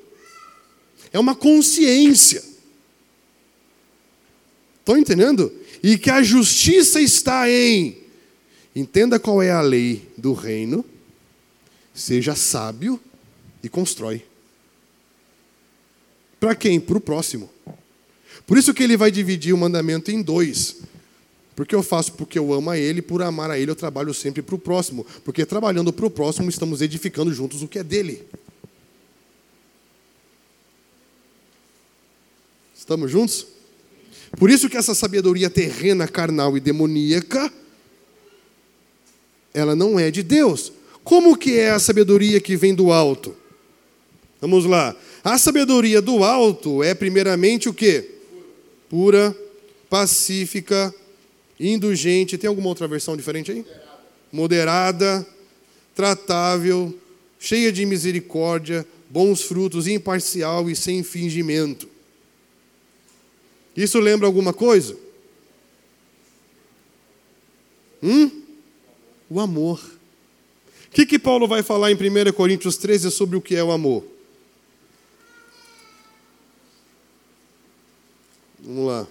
[1.13, 2.43] É uma consciência.
[4.81, 5.53] Estão entendendo?
[5.83, 7.99] E que a justiça está em.
[8.75, 10.85] Entenda qual é a lei do reino,
[11.95, 12.99] seja sábio
[13.63, 14.25] e constrói.
[16.41, 16.81] Para quem?
[16.81, 17.52] Para o próximo.
[18.47, 20.77] Por isso que ele vai dividir o mandamento em dois.
[21.55, 24.43] Porque eu faço porque eu amo a Ele, por amar a Ele, eu trabalho sempre
[24.43, 25.07] para o próximo.
[25.25, 28.23] Porque trabalhando para o próximo, estamos edificando juntos o que é dele.
[32.75, 33.47] Estamos juntos?
[34.39, 37.53] Por isso que essa sabedoria terrena, carnal e demoníaca,
[39.53, 40.73] ela não é de Deus.
[41.05, 43.37] Como que é a sabedoria que vem do alto?
[44.41, 44.97] Vamos lá.
[45.23, 48.22] A sabedoria do alto é primeiramente o quê?
[48.93, 49.35] Pura,
[49.89, 50.95] pacífica,
[51.59, 52.37] indulgente.
[52.37, 53.65] Tem alguma outra versão diferente aí?
[54.31, 55.27] Moderada,
[55.95, 56.95] tratável,
[57.41, 61.89] cheia de misericórdia, bons frutos, imparcial e sem fingimento.
[63.75, 64.95] Isso lembra alguma coisa?
[68.03, 68.31] Hum?
[69.31, 69.81] O amor.
[70.89, 73.73] O que, que Paulo vai falar em 1 Coríntios 13 sobre o que é o
[73.73, 74.12] amor?
[78.75, 79.07] Vamos lá.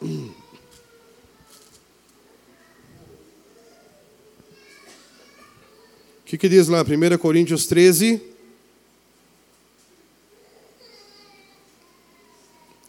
[0.00, 0.30] O
[6.24, 6.82] que, que diz lá?
[6.82, 8.22] 1 Coríntios 13.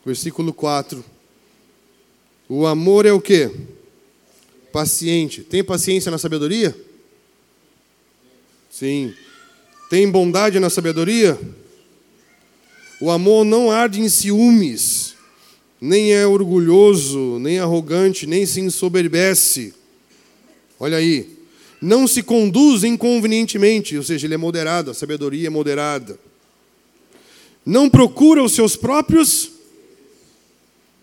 [0.05, 1.03] Versículo 4.
[2.47, 3.49] O amor é o que?
[4.71, 5.41] Paciente.
[5.41, 6.79] Tem paciência na sabedoria?
[8.69, 9.11] Sim.
[9.89, 11.64] Tem bondade na sabedoria?
[12.99, 15.15] O amor não arde em ciúmes
[15.79, 19.73] nem é orgulhoso, nem arrogante, nem se ensoberbece.
[20.79, 21.35] Olha aí.
[21.81, 26.17] Não se conduz inconvenientemente, ou seja, ele é moderado, a sabedoria é moderada.
[27.63, 29.51] Não procura os seus próprios,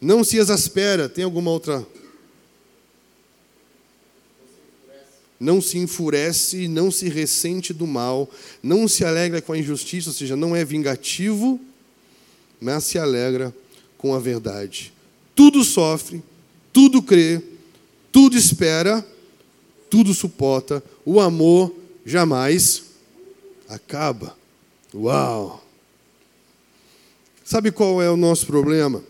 [0.01, 1.09] não se exaspera.
[1.09, 1.87] Tem alguma outra?
[5.39, 8.29] Não se enfurece, não se ressente do mal,
[8.63, 11.61] não se alegra com a injustiça, ou seja, não é vingativo,
[12.63, 13.55] mas se alegra
[13.99, 14.93] com a verdade.
[15.35, 16.23] Tudo sofre,
[16.73, 17.43] tudo crê,
[18.11, 19.05] tudo espera,
[19.91, 20.83] tudo suporta.
[21.05, 21.75] O amor
[22.07, 22.85] jamais
[23.69, 24.37] acaba.
[24.95, 25.63] Uau!
[27.45, 29.03] Sabe qual é o nosso problema?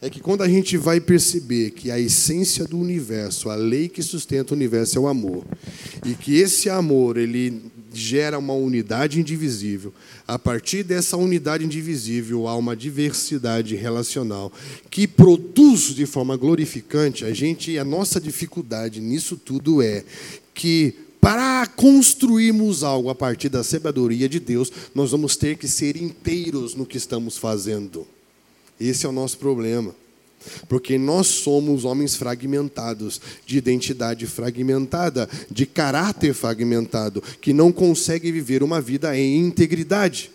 [0.00, 4.02] É que quando a gente vai perceber que a essência do universo, a lei que
[4.02, 5.44] sustenta o universo é o amor,
[6.04, 7.60] e que esse amor ele
[7.98, 9.92] gera uma unidade indivisível.
[10.26, 14.52] A partir dessa unidade indivisível, há uma diversidade relacional
[14.90, 17.24] que produz de forma glorificante.
[17.24, 20.04] A gente, a nossa dificuldade nisso tudo é
[20.54, 25.96] que para construirmos algo a partir da sabedoria de Deus, nós vamos ter que ser
[25.96, 28.06] inteiros no que estamos fazendo.
[28.80, 29.94] Esse é o nosso problema.
[30.68, 38.62] Porque nós somos homens fragmentados, de identidade fragmentada, de caráter fragmentado, que não consegue viver
[38.62, 40.30] uma vida em integridade.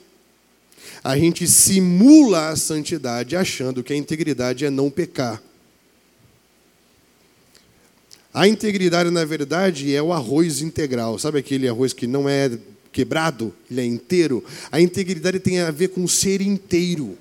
[1.03, 5.41] A gente simula a santidade achando que a integridade é não pecar.
[8.33, 11.19] A integridade, na verdade, é o arroz integral.
[11.19, 12.57] Sabe aquele arroz que não é
[12.91, 14.43] quebrado, ele é inteiro?
[14.71, 17.17] A integridade tem a ver com ser inteiro.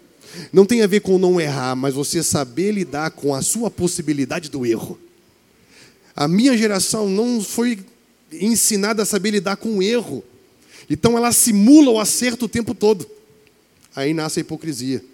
[0.53, 4.49] Não tem a ver com não errar, mas você saber lidar com a sua possibilidade
[4.49, 4.99] do erro.
[6.15, 7.79] A minha geração não foi
[8.33, 10.23] ensinada a saber lidar com o erro.
[10.89, 13.07] Então ela simula o acerto o tempo todo.
[13.95, 15.05] Aí nasce a hipocrisia.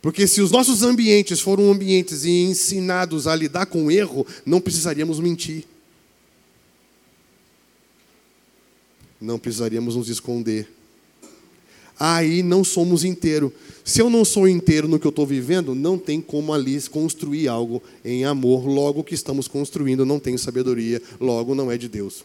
[0.00, 5.18] Porque se os nossos ambientes foram ambientes ensinados a lidar com o erro, não precisaríamos
[5.18, 5.64] mentir.
[9.20, 10.75] Não precisaríamos nos esconder
[11.98, 13.52] aí não somos inteiro.
[13.84, 17.48] Se eu não sou inteiro no que eu estou vivendo, não tem como ali construir
[17.48, 18.66] algo em amor.
[18.66, 22.24] Logo, o que estamos construindo não tem sabedoria, logo, não é de Deus.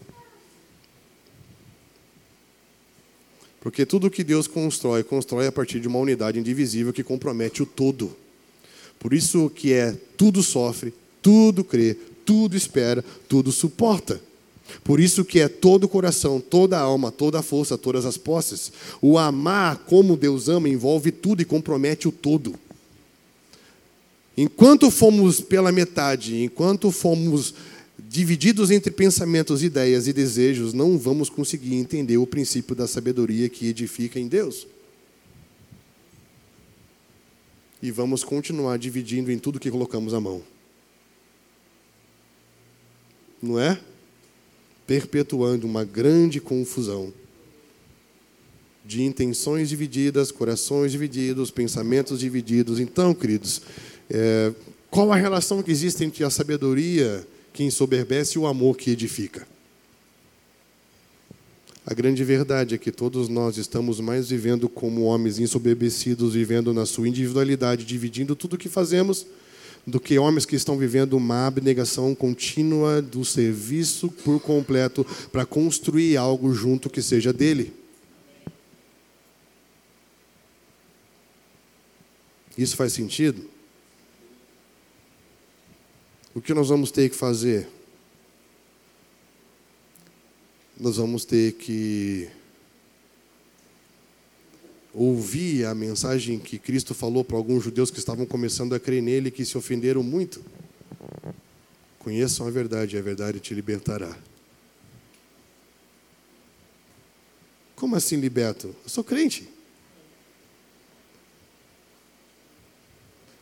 [3.61, 7.65] Porque tudo que Deus constrói, constrói a partir de uma unidade indivisível que compromete o
[7.65, 8.15] todo.
[8.97, 11.95] Por isso que é tudo sofre, tudo crê,
[12.25, 14.19] tudo espera, tudo suporta.
[14.83, 18.17] Por isso que é todo o coração, toda a alma, toda a força, todas as
[18.17, 18.71] posses.
[19.01, 22.55] O amar como Deus ama envolve tudo e compromete o todo.
[24.37, 27.53] Enquanto fomos pela metade, enquanto fomos
[27.97, 33.67] divididos entre pensamentos, ideias e desejos, não vamos conseguir entender o princípio da sabedoria que
[33.67, 34.65] edifica em Deus.
[37.81, 40.43] e vamos continuar dividindo em tudo que colocamos a mão.
[43.41, 43.81] Não é?
[44.91, 47.13] Perpetuando uma grande confusão
[48.83, 52.77] de intenções divididas, corações divididos, pensamentos divididos.
[52.77, 53.61] Então, queridos,
[54.09, 54.51] é,
[54.89, 59.47] qual a relação que existe entre a sabedoria que ensoberbece e o amor que edifica?
[61.85, 66.85] A grande verdade é que todos nós estamos mais vivendo como homens ensoberbecidos, vivendo na
[66.85, 69.25] sua individualidade, dividindo tudo o que fazemos,
[69.85, 76.17] do que homens que estão vivendo uma abnegação contínua do serviço por completo para construir
[76.17, 77.73] algo junto que seja dele.
[82.57, 83.49] Isso faz sentido?
[86.33, 87.67] O que nós vamos ter que fazer?
[90.79, 92.29] Nós vamos ter que
[94.93, 99.29] ouvir a mensagem que Cristo falou para alguns judeus que estavam começando a crer nele
[99.29, 100.43] e que se ofenderam muito.
[101.99, 104.17] Conheçam a verdade, a verdade te libertará.
[107.75, 108.75] Como assim liberto?
[108.83, 109.47] Eu sou crente.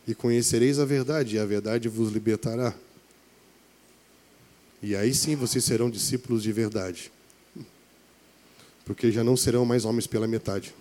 [0.06, 2.74] E conhecereis a verdade, e a verdade vos libertará.
[4.82, 7.12] E aí sim vocês serão discípulos de verdade.
[8.84, 10.74] Porque já não serão mais homens pela metade.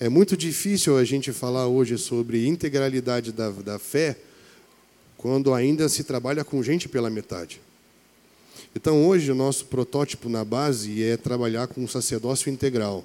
[0.00, 4.16] É muito difícil a gente falar hoje sobre integralidade da, da fé
[5.16, 7.60] quando ainda se trabalha com gente pela metade.
[8.74, 13.04] Então, hoje, o nosso protótipo na base é trabalhar com um sacerdócio integral.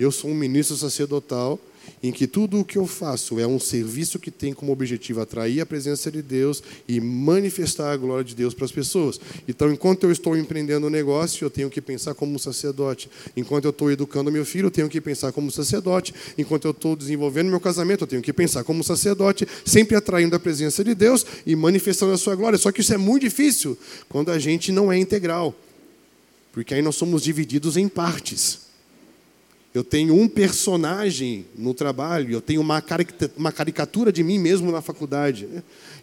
[0.00, 1.60] Eu sou um ministro sacerdotal
[2.02, 5.60] em que tudo o que eu faço é um serviço que tem como objetivo atrair
[5.60, 9.20] a presença de Deus e manifestar a glória de Deus para as pessoas.
[9.48, 13.10] Então, enquanto eu estou empreendendo um negócio, eu tenho que pensar como um sacerdote.
[13.36, 16.14] Enquanto eu estou educando meu filho, eu tenho que pensar como um sacerdote.
[16.36, 20.34] Enquanto eu estou desenvolvendo meu casamento, eu tenho que pensar como um sacerdote, sempre atraindo
[20.36, 22.58] a presença de Deus e manifestando a sua glória.
[22.58, 23.78] Só que isso é muito difícil
[24.08, 25.54] quando a gente não é integral.
[26.52, 28.63] Porque aí nós somos divididos em partes
[29.74, 35.48] eu tenho um personagem no trabalho, eu tenho uma caricatura de mim mesmo na faculdade,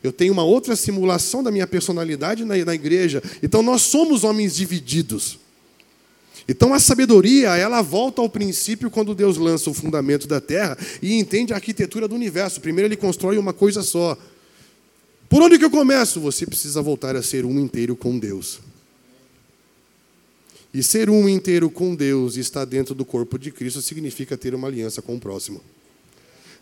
[0.03, 3.23] eu tenho uma outra simulação da minha personalidade na, igreja.
[3.41, 5.39] Então nós somos homens divididos.
[6.49, 11.13] Então a sabedoria, ela volta ao princípio quando Deus lança o fundamento da terra e
[11.13, 12.59] entende a arquitetura do universo.
[12.59, 14.17] Primeiro ele constrói uma coisa só.
[15.29, 16.19] Por onde que eu começo?
[16.19, 18.59] Você precisa voltar a ser um inteiro com Deus.
[20.73, 24.55] E ser um inteiro com Deus e estar dentro do corpo de Cristo significa ter
[24.55, 25.61] uma aliança com o próximo.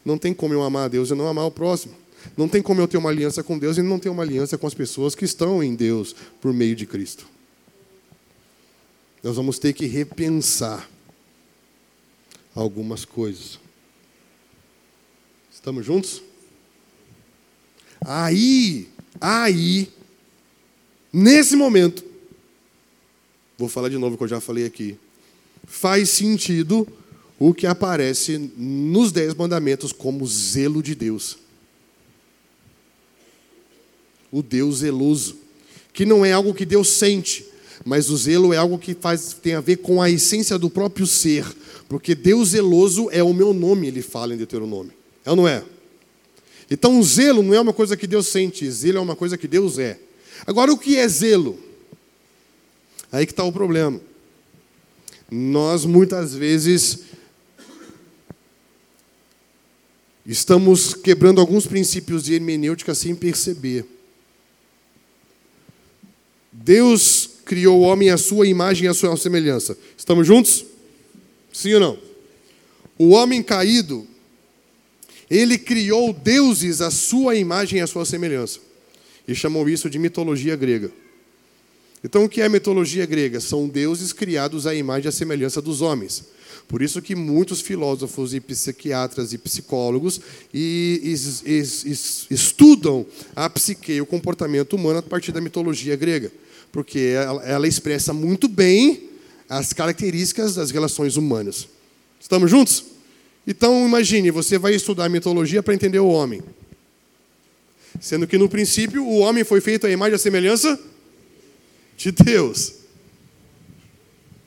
[0.03, 1.93] Não tem como eu amar a Deus e não amar o próximo.
[2.35, 4.65] Não tem como eu ter uma aliança com Deus e não ter uma aliança com
[4.65, 7.27] as pessoas que estão em Deus por meio de Cristo.
[9.21, 10.89] Nós vamos ter que repensar
[12.55, 13.59] algumas coisas.
[15.53, 16.21] Estamos juntos?
[18.01, 18.87] Aí,
[19.19, 19.91] aí,
[21.11, 22.08] nesse momento,
[23.59, 24.95] Vou falar de novo o que eu já falei aqui.
[25.67, 26.87] Faz sentido
[27.37, 31.37] o que aparece nos Dez Mandamentos como zelo de Deus.
[34.31, 35.35] O Deus zeloso.
[35.91, 37.45] Que não é algo que Deus sente,
[37.83, 41.05] mas o zelo é algo que faz, tem a ver com a essência do próprio
[41.05, 41.45] ser.
[41.89, 44.93] Porque Deus zeloso é o meu nome, ele fala em Deuteronômio.
[45.25, 45.65] É ou não é?
[46.71, 49.49] Então, o zelo não é uma coisa que Deus sente, zelo é uma coisa que
[49.49, 49.99] Deus é.
[50.47, 51.67] Agora, o que é zelo?
[53.11, 53.99] Aí que está o problema.
[55.31, 56.99] Nós muitas vezes
[60.25, 63.85] estamos quebrando alguns princípios de hermenêutica sem perceber.
[66.51, 69.77] Deus criou o homem à sua imagem e à sua semelhança.
[69.97, 70.65] Estamos juntos?
[71.51, 71.99] Sim ou não?
[72.97, 74.05] O homem caído,
[75.29, 78.59] ele criou deuses à sua imagem e à sua semelhança.
[79.27, 80.91] E chamou isso de mitologia grega.
[82.03, 83.39] Então, o que é a mitologia grega?
[83.39, 86.23] São deuses criados à imagem e à semelhança dos homens.
[86.67, 90.21] Por isso que muitos filósofos e psiquiatras e psicólogos
[90.53, 91.61] e, e, e,
[92.29, 96.31] estudam a psique e o comportamento humano a partir da mitologia grega,
[96.71, 99.09] porque ela, ela expressa muito bem
[99.49, 101.67] as características das relações humanas.
[102.19, 102.85] Estamos juntos?
[103.47, 106.43] Então, imagine, você vai estudar a mitologia para entender o homem.
[107.99, 110.79] Sendo que, no princípio, o homem foi feito à imagem e à semelhança
[111.99, 112.75] de Deus.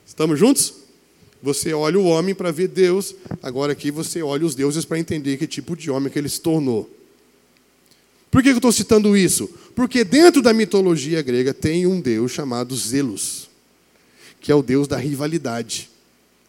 [0.05, 0.73] Estamos juntos?
[1.41, 5.37] Você olha o homem para ver Deus, agora aqui você olha os deuses para entender
[5.37, 6.89] que tipo de homem que ele se tornou.
[8.31, 9.47] Por que eu estou citando isso?
[9.75, 13.49] Porque dentro da mitologia grega tem um deus chamado Zelos,
[14.41, 15.91] que é o deus da rivalidade,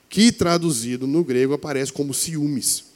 [0.09, 2.94] que traduzido no grego aparece como ciúmes.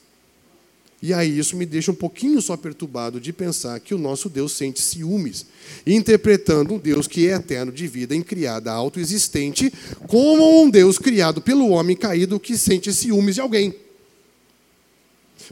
[1.00, 4.52] E aí isso me deixa um pouquinho só perturbado de pensar que o nosso Deus
[4.52, 5.46] sente ciúmes,
[5.86, 9.72] interpretando um Deus que é eterno de vida, incriada, autoexistente,
[10.08, 13.74] como um Deus criado pelo homem caído que sente ciúmes de alguém.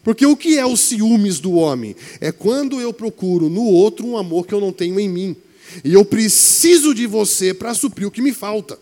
[0.02, 1.94] Porque o que é o ciúmes do homem?
[2.20, 5.36] É quando eu procuro no outro um amor que eu não tenho em mim.
[5.84, 8.78] E eu preciso de você para suprir o que me falta.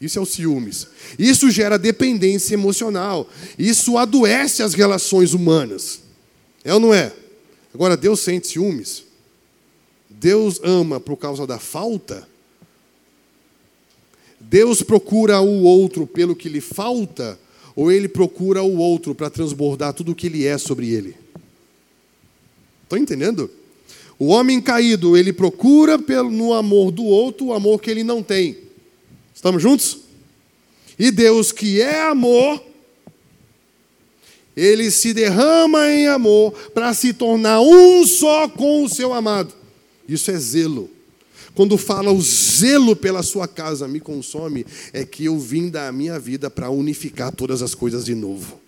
[0.00, 0.86] Isso é o ciúmes.
[1.18, 3.28] Isso gera dependência emocional.
[3.58, 6.03] Isso adoece as relações humanas.
[6.64, 7.12] É ou não é?
[7.72, 9.04] Agora, Deus sente ciúmes?
[10.08, 12.26] Deus ama por causa da falta?
[14.40, 17.38] Deus procura o outro pelo que lhe falta?
[17.76, 21.16] Ou ele procura o outro para transbordar tudo o que ele é sobre ele?
[22.84, 23.50] Estão entendendo?
[24.18, 28.22] O homem caído, ele procura pelo, no amor do outro o amor que ele não
[28.22, 28.56] tem.
[29.34, 29.98] Estamos juntos?
[30.96, 32.62] E Deus, que é amor,
[34.56, 39.52] ele se derrama em amor para se tornar um só com o seu amado.
[40.08, 40.90] Isso é zelo.
[41.54, 45.92] Quando fala o zelo pela sua casa me consome, é que eu vim dar a
[45.92, 48.60] minha vida para unificar todas as coisas de novo.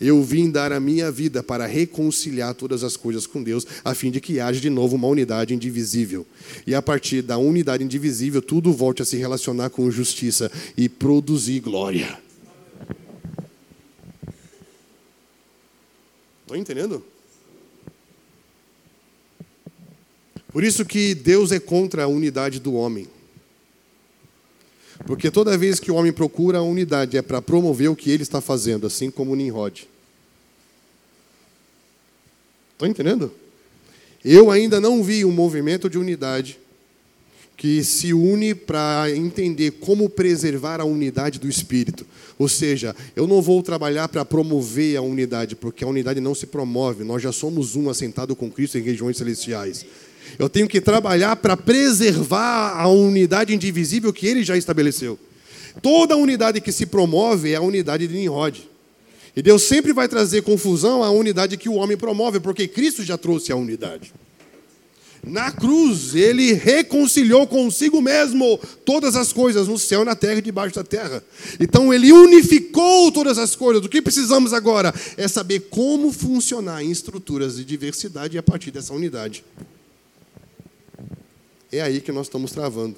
[0.00, 4.10] Eu vim dar a minha vida para reconciliar todas as coisas com Deus, a fim
[4.10, 6.26] de que haja de novo uma unidade indivisível.
[6.66, 11.60] E a partir da unidade indivisível, tudo volte a se relacionar com justiça e produzir
[11.60, 12.25] glória.
[16.46, 17.04] Estão entendendo?
[20.52, 23.08] Por isso que Deus é contra a unidade do homem.
[25.04, 28.22] Porque toda vez que o homem procura a unidade é para promover o que ele
[28.22, 29.88] está fazendo, assim como Nimrod.
[32.72, 33.32] Estão entendendo?
[34.24, 36.60] Eu ainda não vi um movimento de unidade
[37.56, 42.06] que se une para entender como preservar a unidade do espírito.
[42.38, 46.46] Ou seja, eu não vou trabalhar para promover a unidade, porque a unidade não se
[46.46, 49.86] promove, nós já somos um assentado com Cristo em regiões celestiais.
[50.38, 55.18] Eu tenho que trabalhar para preservar a unidade indivisível que ele já estabeleceu.
[55.80, 58.68] Toda unidade que se promove é a unidade de Nimrod.
[59.34, 63.16] E Deus sempre vai trazer confusão à unidade que o homem promove, porque Cristo já
[63.18, 64.12] trouxe a unidade.
[65.26, 70.76] Na cruz, ele reconciliou consigo mesmo todas as coisas no céu, na terra e debaixo
[70.76, 71.20] da terra.
[71.58, 73.84] Então, ele unificou todas as coisas.
[73.84, 78.94] O que precisamos agora é saber como funcionar em estruturas de diversidade a partir dessa
[78.94, 79.44] unidade.
[81.72, 82.94] É aí que nós estamos travando.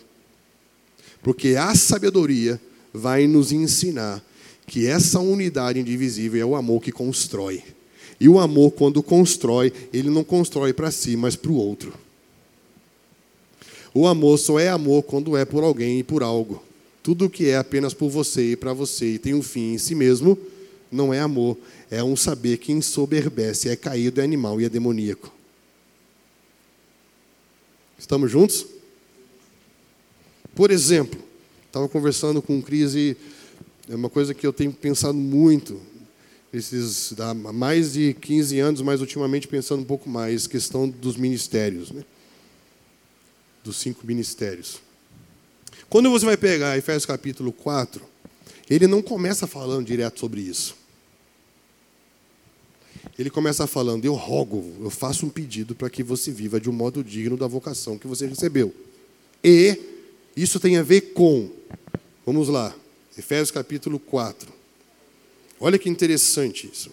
[1.22, 2.60] Porque a sabedoria
[2.92, 4.22] vai nos ensinar
[4.66, 7.64] que essa unidade indivisível é o amor que constrói.
[8.20, 12.07] E o amor, quando constrói, ele não constrói para si, mas para o outro.
[14.00, 16.62] O amor só é amor quando é por alguém e por algo.
[17.02, 19.92] Tudo que é apenas por você e para você e tem um fim em si
[19.92, 20.38] mesmo,
[20.88, 21.58] não é amor.
[21.90, 25.34] É um saber que ensoberbece, é caído, é animal e é demoníaco.
[27.98, 28.66] Estamos juntos?
[30.54, 31.20] Por exemplo,
[31.66, 33.16] estava conversando com o Cris e
[33.88, 35.80] é uma coisa que eu tenho pensado muito,
[36.52, 41.90] esses há mais de 15 anos, mas ultimamente pensando um pouco mais, questão dos ministérios.
[41.90, 42.04] Né?
[43.68, 44.80] Dos cinco ministérios.
[45.90, 48.02] Quando você vai pegar Efésios capítulo 4,
[48.68, 50.74] ele não começa falando direto sobre isso.
[53.18, 56.72] Ele começa falando: Eu rogo, eu faço um pedido para que você viva de um
[56.72, 58.74] modo digno da vocação que você recebeu.
[59.44, 59.78] E
[60.34, 61.50] isso tem a ver com,
[62.24, 62.74] vamos lá,
[63.16, 64.50] Efésios capítulo 4.
[65.60, 66.90] Olha que interessante isso.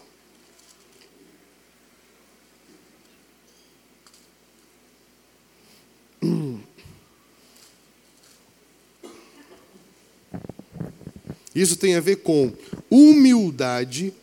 [11.55, 12.51] Isso tem a ver com
[12.89, 14.13] humildade,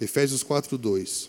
[0.00, 1.28] Efésios 4, 2.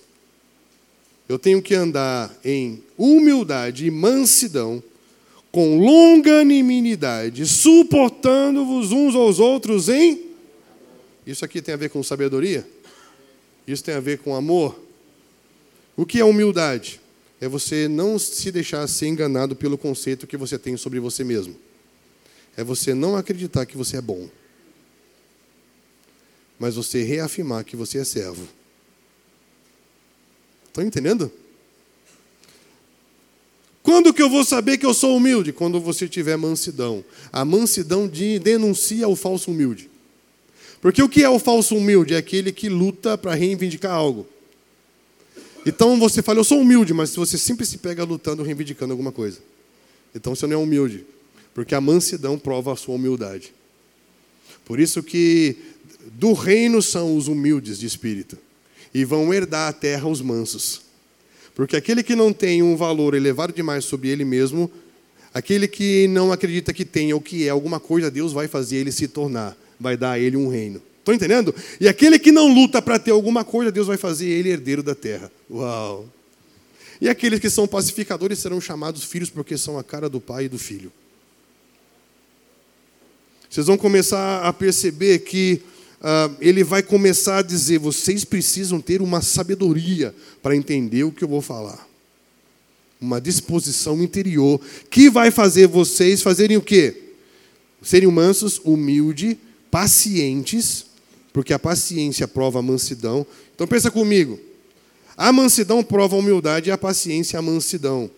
[1.28, 4.84] Eu tenho que andar em humildade e mansidão,
[5.52, 10.22] com longanimidade, suportando-vos uns aos outros em.
[11.26, 12.68] Isso aqui tem a ver com sabedoria?
[13.68, 14.80] Isso tem a ver com amor?
[15.96, 17.00] O que é humildade?
[17.44, 21.56] É você não se deixar ser enganado pelo conceito que você tem sobre você mesmo.
[22.56, 24.30] É você não acreditar que você é bom
[26.64, 28.48] mas você reafirmar que você é servo.
[30.68, 31.30] Estão entendendo?
[33.82, 35.52] Quando que eu vou saber que eu sou humilde?
[35.52, 37.04] Quando você tiver mansidão.
[37.34, 39.90] A mansidão de, denuncia o falso humilde.
[40.82, 42.14] Porque o que é o falso humilde?
[42.14, 44.26] É aquele que luta para reivindicar algo.
[45.66, 49.40] Então você fala, eu sou humilde, mas você sempre se pega lutando, reivindicando alguma coisa.
[50.14, 51.06] Então você não é humilde.
[51.54, 53.54] Porque a mansidão prova a sua humildade.
[54.66, 55.58] Por isso que
[56.14, 58.38] do reino são os humildes de espírito,
[58.94, 60.82] e vão herdar a terra os mansos.
[61.56, 64.70] Porque aquele que não tem um valor elevado demais sobre ele mesmo,
[65.34, 68.92] aquele que não acredita que tem ou que é alguma coisa, Deus vai fazer ele
[68.92, 70.82] se tornar, vai dar a ele um reino.
[71.04, 71.54] Estão entendendo?
[71.82, 74.96] E aquele que não luta para ter alguma coisa, Deus vai fazer ele herdeiro da
[74.96, 75.30] terra.
[75.52, 76.08] Uau!
[77.02, 80.50] E aqueles que são pacificadores serão chamados filhos porque são a cara do pai e
[80.50, 80.94] do filho.
[83.50, 85.62] Vocês vão começar a perceber que
[86.00, 91.26] uh, ele vai começar a dizer: vocês precisam ter uma sabedoria para entender o que
[91.26, 91.86] eu vou falar.
[93.02, 97.12] Uma disposição interior que vai fazer vocês fazerem o quê?
[97.82, 99.36] Serem mansos, humildes,
[99.70, 100.93] pacientes,
[101.34, 103.26] porque a paciência prova a mansidão.
[103.54, 104.40] Então pensa comigo.
[105.18, 108.10] A mansidão prova a humildade e a paciência a mansidão.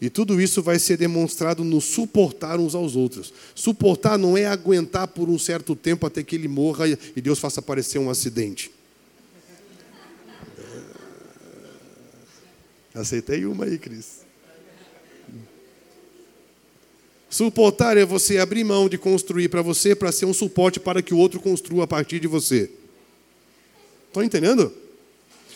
[0.00, 3.34] E tudo isso vai ser demonstrado no suportar uns aos outros.
[3.54, 7.60] Suportar não é aguentar por um certo tempo até que ele morra e Deus faça
[7.60, 8.70] aparecer um acidente.
[12.94, 14.19] Aceitei uma aí, Cris.
[17.30, 21.14] Suportar é você abrir mão de construir para você para ser um suporte para que
[21.14, 22.68] o outro construa a partir de você.
[24.08, 24.72] Estão entendendo?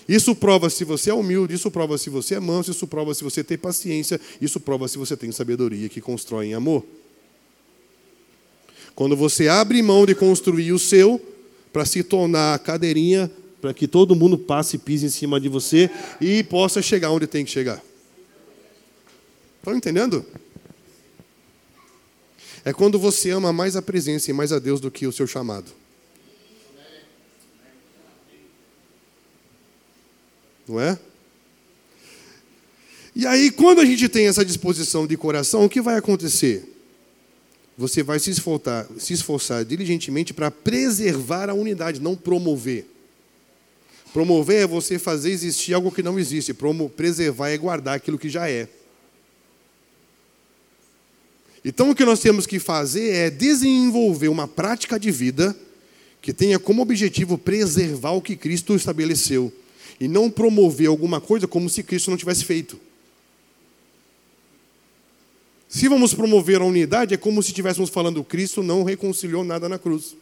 [0.08, 3.24] Isso prova se você é humilde, isso prova se você é manso, isso prova se
[3.24, 6.84] você tem paciência, isso prova se você tem sabedoria que constrói em amor.
[8.94, 11.20] Quando você abre mão de construir o seu
[11.72, 13.28] para se tornar a cadeirinha
[13.60, 17.26] para que todo mundo passe e pise em cima de você e possa chegar onde
[17.26, 17.82] tem que chegar.
[19.58, 20.24] Estão entendendo?
[22.64, 25.26] É quando você ama mais a presença e mais a Deus do que o seu
[25.26, 25.70] chamado.
[30.66, 30.98] Não é?
[33.14, 36.68] E aí, quando a gente tem essa disposição de coração, o que vai acontecer?
[37.76, 42.86] Você vai se esforçar, se esforçar diligentemente para preservar a unidade, não promover.
[44.12, 46.54] Promover é você fazer existir algo que não existe.
[46.54, 48.68] Promo preservar é guardar aquilo que já é.
[51.64, 55.56] Então, o que nós temos que fazer é desenvolver uma prática de vida
[56.20, 59.52] que tenha como objetivo preservar o que Cristo estabeleceu
[59.98, 62.78] e não promover alguma coisa como se Cristo não tivesse feito.
[65.68, 69.78] Se vamos promover a unidade, é como se estivéssemos falando: Cristo não reconciliou nada na
[69.78, 70.14] cruz.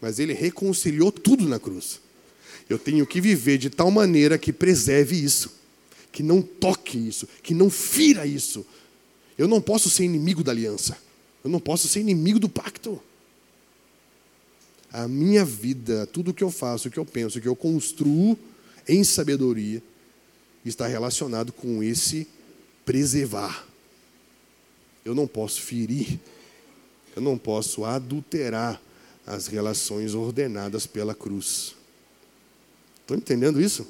[0.00, 2.00] Mas ele reconciliou tudo na cruz.
[2.68, 5.54] Eu tenho que viver de tal maneira que preserve isso,
[6.10, 8.64] que não toque isso, que não fira isso.
[9.36, 10.98] Eu não posso ser inimigo da aliança.
[11.42, 13.00] Eu não posso ser inimigo do pacto.
[14.92, 18.38] A minha vida, tudo que eu faço, o que eu penso, o que eu construo
[18.86, 19.82] em sabedoria,
[20.64, 22.26] está relacionado com esse
[22.84, 23.66] preservar.
[25.04, 26.20] Eu não posso ferir,
[27.16, 28.80] eu não posso adulterar
[29.26, 31.74] as relações ordenadas pela cruz.
[33.00, 33.86] Estão entendendo isso?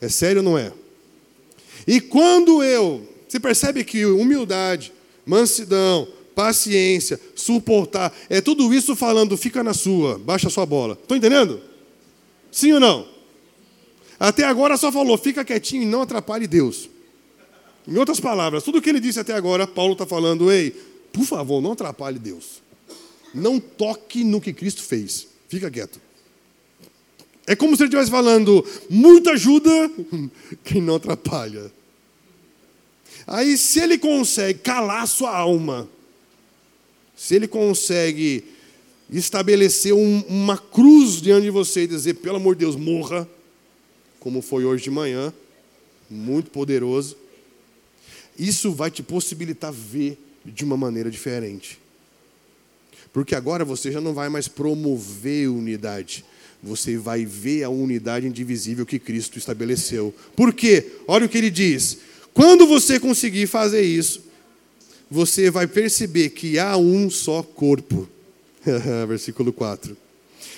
[0.00, 0.72] É sério ou não é?
[1.86, 4.92] E quando eu, você percebe que humildade,
[5.24, 10.98] mansidão, paciência, suportar, é tudo isso falando, fica na sua, baixa a sua bola.
[11.00, 11.58] Estão entendendo?
[12.50, 13.08] Sim ou não?
[14.20, 16.90] Até agora só falou, fica quietinho e não atrapalhe Deus.
[17.88, 20.70] Em outras palavras, tudo que ele disse até agora, Paulo está falando, ei,
[21.10, 22.60] por favor, não atrapalhe Deus.
[23.34, 25.26] Não toque no que Cristo fez.
[25.48, 25.98] Fica quieto.
[27.46, 29.70] É como se ele estivesse falando, muita ajuda,
[30.62, 31.72] quem não atrapalha.
[33.26, 35.88] Aí, se ele consegue calar sua alma,
[37.16, 38.44] se ele consegue
[39.10, 43.28] estabelecer um, uma cruz diante de você e dizer, pelo amor de Deus, morra,
[44.18, 45.32] como foi hoje de manhã,
[46.10, 47.16] muito poderoso,
[48.38, 51.78] isso vai te possibilitar ver de uma maneira diferente.
[53.12, 56.24] Porque agora você já não vai mais promover unidade,
[56.62, 60.14] você vai ver a unidade indivisível que Cristo estabeleceu.
[60.34, 60.92] Por quê?
[61.06, 61.98] Olha o que ele diz.
[62.34, 64.22] Quando você conseguir fazer isso,
[65.10, 68.08] você vai perceber que há um só corpo.
[69.06, 69.96] Versículo 4.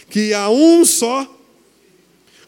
[0.08, 1.28] Que há um só,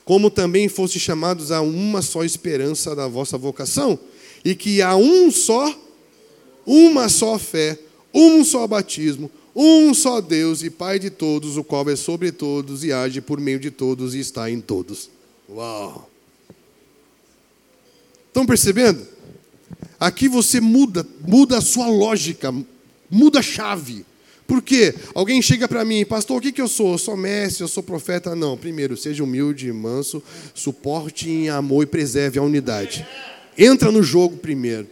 [0.05, 3.99] como também foste chamados a uma só esperança da vossa vocação,
[4.45, 5.77] e que há um só,
[6.65, 7.77] uma só fé,
[8.15, 12.85] um só batismo, um só Deus e Pai de todos, o qual é sobre todos
[12.85, 15.11] e age por meio de todos e está em todos.
[15.49, 16.09] Uau!
[18.29, 19.16] Estão percebendo?
[19.99, 22.55] Aqui você muda, muda a sua lógica,
[23.11, 24.05] muda a chave.
[24.47, 24.95] Por quê?
[25.15, 26.93] Alguém chega para mim, pastor, o que, que eu sou?
[26.93, 28.37] Eu sou mestre, eu sou profeta?
[28.37, 28.57] Não.
[28.57, 30.23] Primeiro, seja humilde, manso,
[30.55, 33.07] suporte em amor e preserve a unidade.
[33.59, 34.87] Entra no jogo primeiro.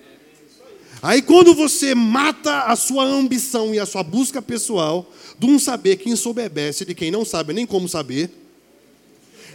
[1.00, 5.96] Aí quando você mata a sua ambição e a sua busca pessoal, de um saber
[5.96, 8.30] quem soubesse de quem não sabe nem como saber,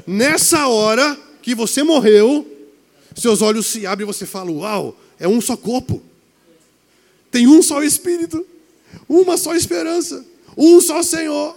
[0.05, 2.45] nessa hora que você morreu,
[3.15, 6.01] seus olhos se abrem e você fala: Uau, é um só corpo,
[7.31, 8.45] tem um só Espírito,
[9.07, 10.25] uma só esperança,
[10.57, 11.55] um só Senhor,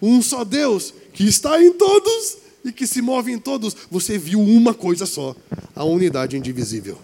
[0.00, 3.76] um só Deus que está em todos e que se move em todos.
[3.90, 5.36] Você viu uma coisa só:
[5.74, 6.98] a unidade indivisível.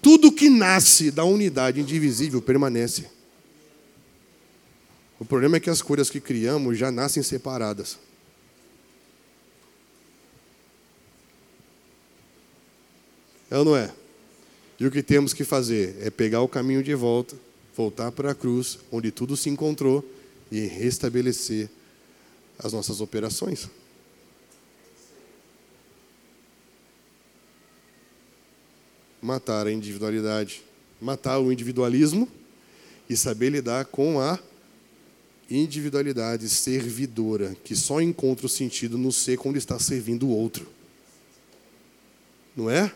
[0.00, 3.06] Tudo que nasce da unidade indivisível permanece.
[5.18, 7.98] O problema é que as coisas que criamos já nascem separadas.
[13.50, 13.92] É ou não é?
[14.78, 17.36] E o que temos que fazer é pegar o caminho de volta,
[17.76, 20.04] voltar para a cruz, onde tudo se encontrou,
[20.50, 21.68] e restabelecer
[22.58, 23.68] as nossas operações.
[29.20, 30.62] Matar a individualidade,
[31.00, 32.28] matar o individualismo
[33.08, 34.38] e saber lidar com a
[35.50, 40.68] individualidade servidora, que só encontra o sentido no ser quando está servindo o outro.
[42.54, 42.92] Não é?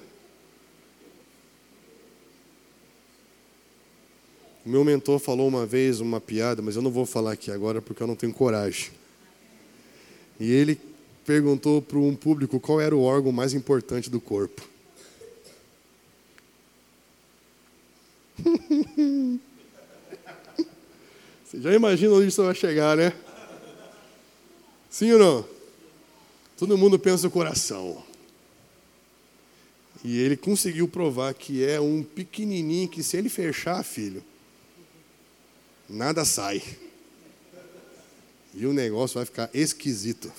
[4.70, 7.82] O meu mentor falou uma vez uma piada, mas eu não vou falar aqui agora
[7.82, 8.92] porque eu não tenho coragem.
[10.38, 10.80] E ele
[11.26, 14.62] perguntou para um público qual era o órgão mais importante do corpo.
[21.44, 23.12] Você já imagina onde isso vai chegar, né?
[24.88, 25.44] Sim ou não?
[26.56, 28.04] Todo mundo pensa no coração.
[30.04, 34.29] E ele conseguiu provar que é um pequenininho que se ele fechar, filho,
[35.90, 36.62] nada sai.
[38.54, 40.32] E o negócio vai ficar esquisito.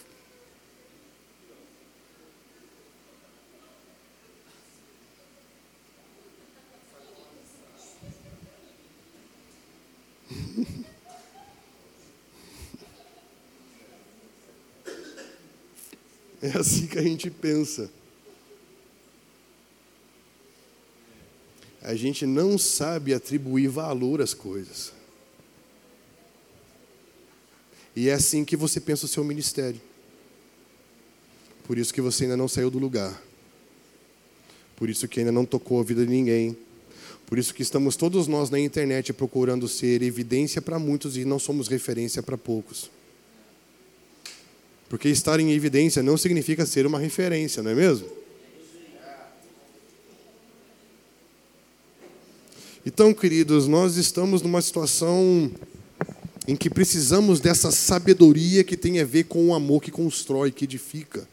[16.44, 17.88] É assim que a gente pensa.
[21.84, 24.92] A gente não sabe atribuir valor às coisas.
[27.96, 29.80] E é assim que você pensa o seu ministério.
[31.66, 33.22] Por isso que você ainda não saiu do lugar.
[34.76, 36.58] Por isso que ainda não tocou a vida de ninguém.
[37.28, 41.40] Por isso que estamos todos nós na internet procurando ser evidência para muitos e não
[41.40, 42.90] somos referência para poucos.
[44.90, 48.10] Porque estar em evidência não significa ser uma referência, não é mesmo?
[52.86, 55.52] Então, queridos, nós estamos numa situação
[56.48, 60.66] em que precisamos dessa sabedoria que tem a ver com o amor que constrói, que
[60.66, 61.28] edifica,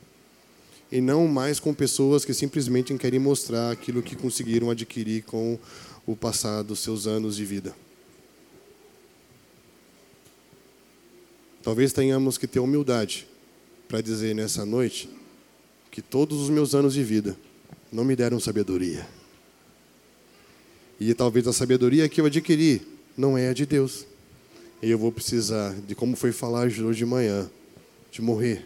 [0.91, 5.59] e não mais com pessoas que simplesmente querem mostrar aquilo que conseguiram adquirir com
[6.07, 7.75] o passar dos seus anos de vida.
[11.63, 13.27] Talvez tenhamos que ter humildade
[13.87, 15.09] para dizer nessa noite
[15.91, 17.37] que todos os meus anos de vida
[17.93, 19.07] não me deram sabedoria.
[21.01, 22.83] E talvez a sabedoria que eu adquiri
[23.17, 24.07] não é a de Deus.
[24.81, 27.51] E eu vou precisar de como foi falar hoje de manhã,
[28.13, 28.65] de morrer,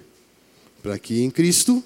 [0.82, 1.82] para que em Cristo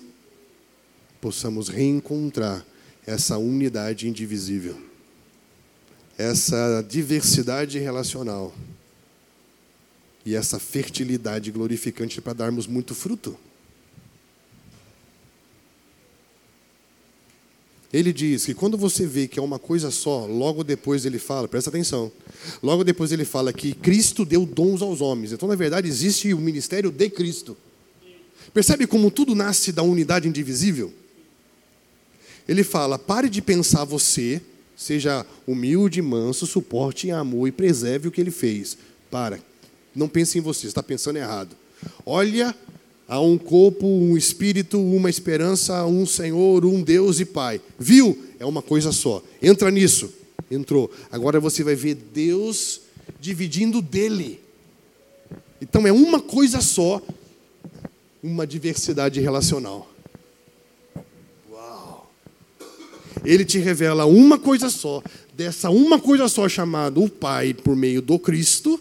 [1.20, 2.66] possamos reencontrar
[3.06, 4.76] essa unidade indivisível,
[6.18, 8.52] essa diversidade relacional
[10.24, 13.38] e essa fertilidade glorificante para darmos muito fruto.
[17.96, 21.48] Ele diz que quando você vê que é uma coisa só, logo depois ele fala,
[21.48, 22.12] presta atenção,
[22.62, 25.32] logo depois ele fala que Cristo deu dons aos homens.
[25.32, 27.56] Então, na verdade, existe o ministério de Cristo.
[28.52, 30.92] Percebe como tudo nasce da unidade indivisível?
[32.46, 34.42] Ele fala: pare de pensar você,
[34.76, 38.76] seja humilde, manso, suporte em amor e preserve o que ele fez.
[39.10, 39.40] Para,
[39.94, 41.56] não pense em você, você está pensando errado.
[42.04, 42.54] Olha
[43.08, 47.60] Há um corpo, um espírito, uma esperança, um Senhor, um Deus e Pai.
[47.78, 48.18] Viu?
[48.38, 49.22] É uma coisa só.
[49.40, 50.12] Entra nisso.
[50.50, 50.90] Entrou.
[51.10, 52.80] Agora você vai ver Deus
[53.20, 54.40] dividindo dele.
[55.60, 57.00] Então é uma coisa só,
[58.22, 59.88] uma diversidade relacional.
[61.50, 62.12] Uau!
[63.24, 65.02] Ele te revela uma coisa só,
[65.32, 68.80] dessa uma coisa só chamada o Pai por meio do Cristo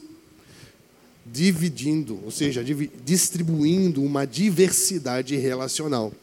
[1.36, 2.64] dividindo, ou seja,
[3.04, 6.14] distribuindo uma diversidade relacional.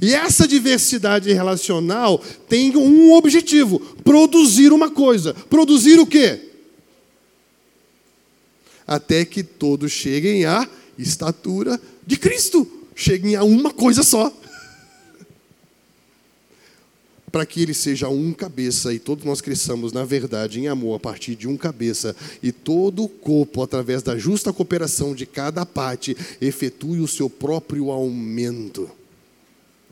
[0.00, 2.18] E essa diversidade relacional
[2.48, 5.34] tem um objetivo: produzir uma coisa.
[5.34, 6.40] Produzir o quê?
[8.86, 10.66] Até que todos cheguem à
[10.98, 14.32] estatura de Cristo, cheguem a uma coisa só.
[17.34, 21.00] Para que ele seja um cabeça e todos nós cresçamos na verdade, em amor, a
[21.00, 26.16] partir de um cabeça, e todo o corpo, através da justa cooperação de cada parte,
[26.40, 28.88] efetue o seu próprio aumento.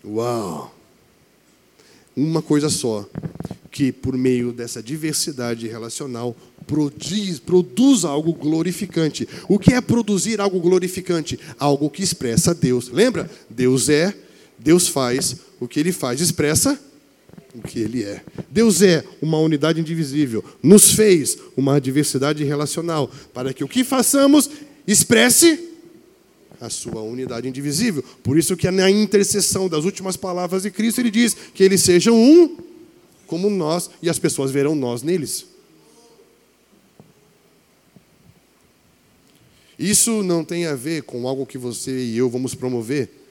[0.04, 0.72] Uau!
[2.16, 3.04] Uma coisa só,
[3.72, 9.28] que por meio dessa diversidade relacional produz, produz algo glorificante.
[9.48, 11.40] O que é produzir algo glorificante?
[11.58, 12.88] Algo que expressa Deus.
[12.88, 13.28] Lembra?
[13.50, 14.14] Deus é,
[14.56, 16.78] Deus faz, o que ele faz expressa
[17.54, 18.22] o que ele é.
[18.50, 24.50] Deus é uma unidade indivisível, nos fez uma diversidade relacional, para que o que façamos
[24.86, 25.68] expresse
[26.60, 28.02] a sua unidade indivisível.
[28.22, 32.16] Por isso que na intercessão das últimas palavras de Cristo ele diz que eles sejam
[32.16, 32.56] um
[33.26, 35.46] como nós e as pessoas verão nós neles.
[39.78, 43.21] Isso não tem a ver com algo que você e eu vamos promover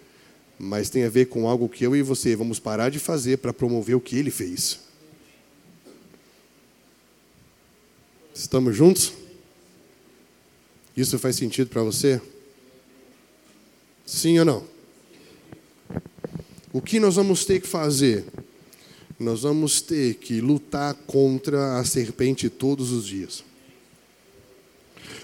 [0.61, 3.51] mas tem a ver com algo que eu e você vamos parar de fazer para
[3.51, 4.79] promover o que ele fez.
[8.33, 9.11] Estamos juntos?
[10.95, 12.21] Isso faz sentido para você?
[14.05, 14.63] Sim ou não?
[16.71, 18.23] O que nós vamos ter que fazer?
[19.19, 23.43] Nós vamos ter que lutar contra a serpente todos os dias.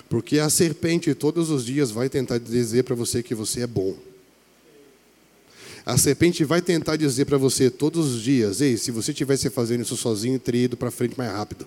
[0.09, 4.06] Porque a serpente todos os dias vai tentar dizer para você que você é bom.
[5.87, 9.83] A serpente vai tentar dizer para você todos os dias: ei, se você tivesse fazendo
[9.83, 11.65] isso sozinho, teria ido para frente mais rápido.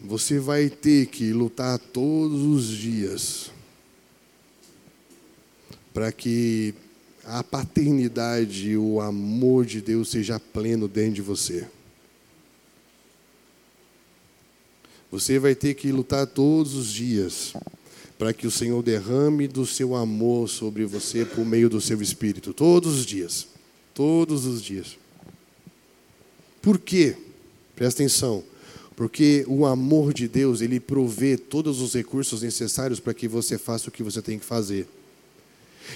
[0.00, 3.50] Você vai ter que lutar todos os dias
[5.92, 6.76] para que
[7.24, 11.66] a paternidade, o amor de Deus seja pleno dentro de você.
[15.10, 17.52] Você vai ter que lutar todos os dias
[18.18, 22.52] para que o Senhor derrame do seu amor sobre você por meio do seu espírito,
[22.52, 23.48] todos os dias.
[23.94, 24.96] Todos os dias.
[26.62, 27.16] Por quê?
[27.76, 28.42] Presta atenção.
[28.96, 33.88] Porque o amor de Deus, ele provê todos os recursos necessários para que você faça
[33.88, 34.86] o que você tem que fazer.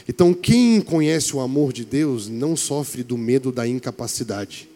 [0.09, 4.69] Então, quem conhece o amor de Deus não sofre do medo da incapacidade.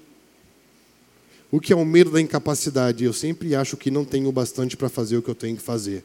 [1.51, 3.05] O que é o medo da incapacidade?
[3.05, 6.05] Eu sempre acho que não tenho bastante para fazer o que eu tenho que fazer.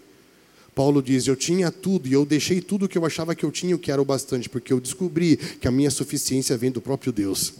[0.73, 3.51] Paulo diz: Eu tinha tudo e eu deixei tudo o que eu achava que eu
[3.51, 6.81] tinha o que era o bastante, porque eu descobri que a minha suficiência vem do
[6.81, 7.53] próprio Deus.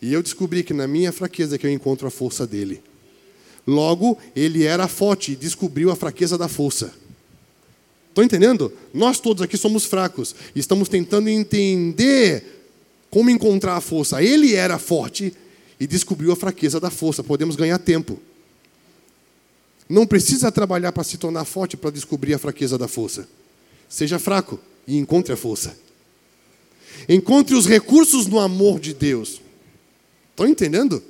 [0.00, 2.82] E eu descobri que na minha fraqueza que eu encontro a força dele.
[3.66, 6.92] Logo, ele era forte e descobriu a fraqueza da força.
[8.10, 8.72] Estão entendendo?
[8.92, 10.34] Nós todos aqui somos fracos.
[10.54, 12.44] Estamos tentando entender
[13.08, 14.22] como encontrar a força.
[14.22, 15.32] Ele era forte
[15.78, 17.22] e descobriu a fraqueza da força.
[17.22, 18.20] Podemos ganhar tempo.
[19.88, 23.28] Não precisa trabalhar para se tornar forte para descobrir a fraqueza da força.
[23.88, 25.76] Seja fraco e encontre a força.
[27.08, 29.40] Encontre os recursos no amor de Deus.
[30.30, 31.02] Estão entendendo?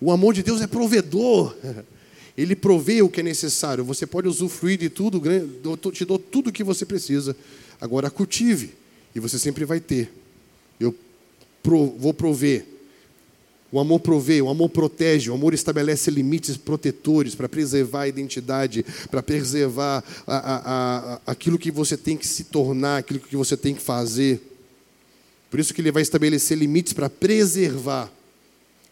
[0.00, 1.56] O amor de Deus é provedor.
[2.36, 3.84] Ele provê o que é necessário.
[3.84, 5.20] Você pode usufruir de tudo,
[5.92, 7.36] te dou tudo o que você precisa.
[7.80, 8.74] Agora cultive,
[9.14, 10.12] e você sempre vai ter.
[10.78, 10.94] Eu
[11.98, 12.66] vou prover.
[13.72, 18.84] O amor provê, o amor protege, o amor estabelece limites protetores para preservar a identidade,
[19.08, 23.56] para preservar a, a, a, aquilo que você tem que se tornar, aquilo que você
[23.56, 24.40] tem que fazer.
[25.48, 28.12] Por isso que ele vai estabelecer limites para preservar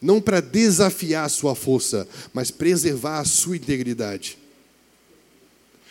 [0.00, 4.38] não para desafiar a sua força, mas preservar a sua integridade.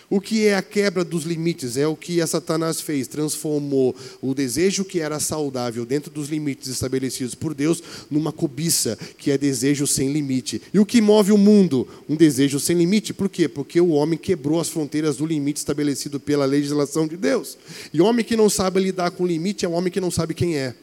[0.10, 1.76] O que é a quebra dos limites?
[1.76, 7.36] É o que Satanás fez, transformou o desejo que era saudável dentro dos limites estabelecidos
[7.36, 10.62] por Deus numa cobiça, que é desejo sem limite.
[10.74, 11.86] E o que move o mundo?
[12.08, 13.14] Um desejo sem limite.
[13.14, 13.50] Por quê?
[13.50, 17.58] Porque o homem quebrou as fronteiras do limite estabelecido pela legislação de Deus.
[17.92, 20.10] E o homem que não sabe lidar com o limite é o homem que não
[20.10, 20.74] sabe quem é.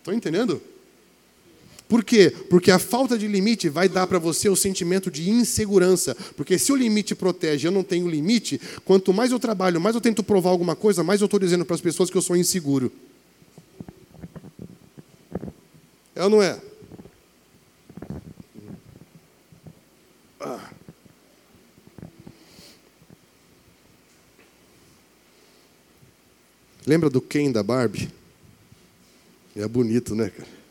[0.00, 0.60] Estão entendendo?
[1.88, 2.30] Por quê?
[2.48, 6.14] Porque a falta de limite vai dar para você o sentimento de insegurança.
[6.36, 10.00] Porque se o limite protege, eu não tenho limite, quanto mais eu trabalho, mais eu
[10.00, 12.90] tento provar alguma coisa, mais eu estou dizendo para as pessoas que eu sou inseguro.
[16.14, 16.60] É ou não é?
[20.40, 20.70] Ah.
[26.86, 28.10] Lembra do Ken da Barbie?
[29.54, 30.61] É bonito, né, cara?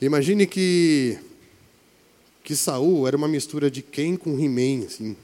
[0.00, 1.18] Imagine que
[2.42, 5.16] que Saul era uma mistura de Ken com He-Man, assim,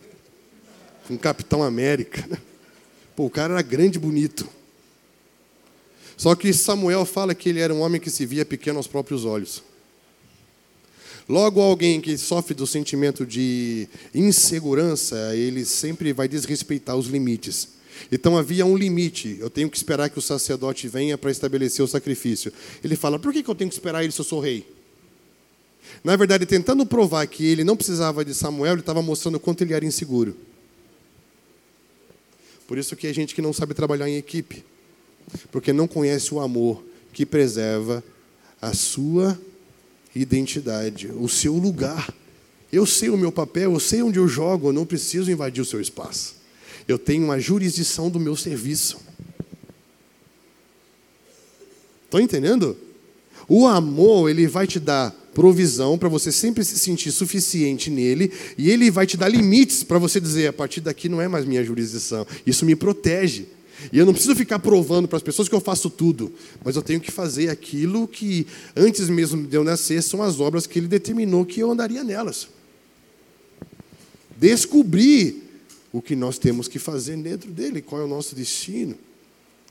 [1.08, 2.28] com Capitão América.
[3.16, 4.46] Pô, o cara era grande e bonito.
[6.16, 9.24] Só que Samuel fala que ele era um homem que se via pequeno aos próprios
[9.24, 9.62] olhos.
[11.28, 17.70] Logo, alguém que sofre do sentimento de insegurança, ele sempre vai desrespeitar os limites.
[18.10, 19.36] Então havia um limite.
[19.40, 22.52] Eu tenho que esperar que o sacerdote venha para estabelecer o sacrifício.
[22.82, 24.66] Ele fala: por que eu tenho que esperar ele se eu sou rei?
[26.02, 29.62] Na verdade, tentando provar que ele não precisava de Samuel, ele estava mostrando o quanto
[29.62, 30.36] ele era inseguro.
[32.66, 34.64] Por isso que a gente que não sabe trabalhar em equipe,
[35.52, 36.82] porque não conhece o amor
[37.12, 38.02] que preserva
[38.60, 39.38] a sua
[40.14, 42.12] identidade, o seu lugar.
[42.72, 45.64] Eu sei o meu papel, eu sei onde eu jogo, eu não preciso invadir o
[45.64, 46.35] seu espaço.
[46.88, 48.98] Eu tenho uma jurisdição do meu serviço.
[52.04, 52.76] Estão entendendo?
[53.48, 58.70] O amor, ele vai te dar provisão para você sempre se sentir suficiente nele, e
[58.70, 61.62] ele vai te dar limites para você dizer: a partir daqui não é mais minha
[61.62, 63.46] jurisdição, isso me protege.
[63.92, 66.32] E eu não preciso ficar provando para as pessoas que eu faço tudo,
[66.64, 70.66] mas eu tenho que fazer aquilo que, antes mesmo de eu nascer, são as obras
[70.66, 72.48] que ele determinou que eu andaria nelas.
[74.38, 75.45] Descobrir
[75.96, 78.98] o que nós temos que fazer dentro dele, qual é o nosso destino,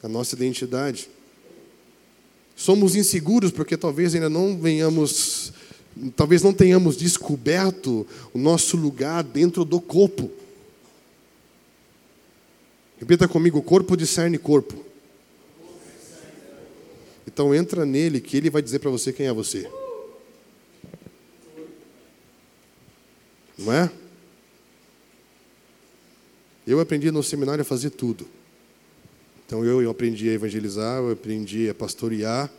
[0.02, 1.08] a nossa identidade.
[2.56, 5.54] Somos inseguros porque talvez ainda não venhamos,
[6.16, 10.32] talvez não tenhamos descoberto o nosso lugar dentro do corpo.
[12.98, 14.84] Repita comigo: corpo discerne corpo.
[17.28, 19.70] Então entra nele que ele vai dizer para você quem é você.
[23.60, 23.92] Não é?
[26.68, 28.28] Eu aprendi no seminário a fazer tudo.
[29.46, 32.52] Então eu, aprendi a evangelizar, eu aprendi a pastorear,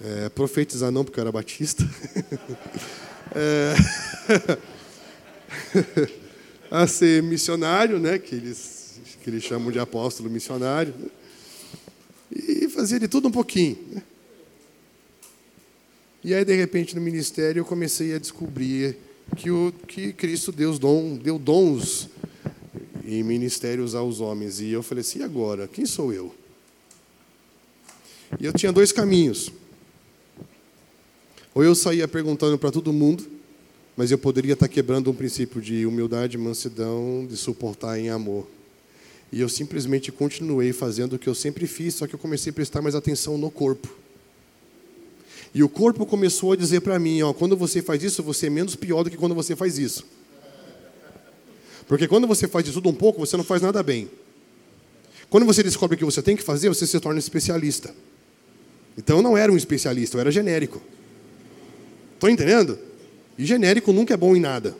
[0.00, 1.84] é, profetizar não, porque eu era batista.
[3.34, 3.74] é,
[6.70, 10.94] a ser missionário, né, que eles, que eles chamam de apóstolo missionário.
[10.98, 11.08] Né,
[12.30, 13.76] e fazia de tudo um pouquinho.
[13.90, 14.02] Né.
[16.24, 18.96] E aí, de repente, no ministério, eu comecei a descobrir
[19.36, 22.08] que, o, que Cristo Deus dom, deu dons
[23.06, 24.60] em ministérios aos homens.
[24.60, 25.68] E eu falei assim: e agora?
[25.68, 26.34] Quem sou eu?
[28.40, 29.50] E eu tinha dois caminhos.
[31.54, 33.26] Ou eu saía perguntando para todo mundo,
[33.96, 38.46] mas eu poderia estar quebrando um princípio de humildade, mansidão, de suportar em amor.
[39.30, 42.54] E eu simplesmente continuei fazendo o que eu sempre fiz, só que eu comecei a
[42.54, 43.88] prestar mais atenção no corpo.
[45.54, 48.50] E o corpo começou a dizer para mim: ó, quando você faz isso, você é
[48.50, 50.06] menos pior do que quando você faz isso.
[51.86, 54.10] Porque quando você faz de tudo um pouco, você não faz nada bem.
[55.28, 57.94] Quando você descobre o que você tem que fazer, você se torna especialista.
[58.96, 60.82] Então eu não era um especialista, eu era genérico.
[62.14, 62.78] Estão entendendo?
[63.38, 64.76] E genérico nunca é bom em nada.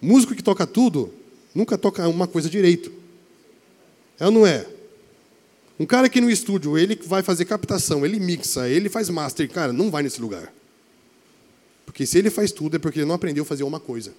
[0.00, 1.12] Músico que toca tudo,
[1.54, 2.92] nunca toca uma coisa direito.
[4.18, 4.66] É ou não é?
[5.78, 9.72] Um cara que no estúdio, ele vai fazer captação, ele mixa, ele faz master, cara,
[9.72, 10.52] não vai nesse lugar.
[11.84, 14.12] Porque se ele faz tudo é porque ele não aprendeu a fazer uma coisa.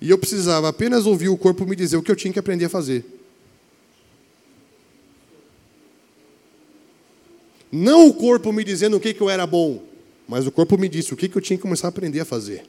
[0.00, 2.64] E eu precisava apenas ouvir o corpo me dizer o que eu tinha que aprender
[2.64, 3.04] a fazer.
[7.70, 9.84] Não o corpo me dizendo o que, que eu era bom,
[10.26, 12.24] mas o corpo me disse o que, que eu tinha que começar a aprender a
[12.24, 12.64] fazer.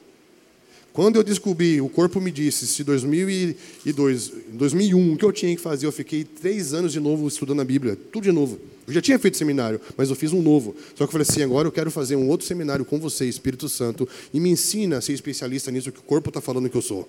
[0.92, 5.62] Quando eu descobri, o corpo me disse, se 2002, 2001, o que eu tinha que
[5.62, 8.60] fazer, eu fiquei três anos de novo estudando a Bíblia, tudo de novo.
[8.86, 10.76] Eu já tinha feito seminário, mas eu fiz um novo.
[10.90, 13.70] Só que eu falei assim, agora eu quero fazer um outro seminário com você, Espírito
[13.70, 16.82] Santo, e me ensina a ser especialista nisso que o corpo está falando que eu
[16.82, 17.08] sou.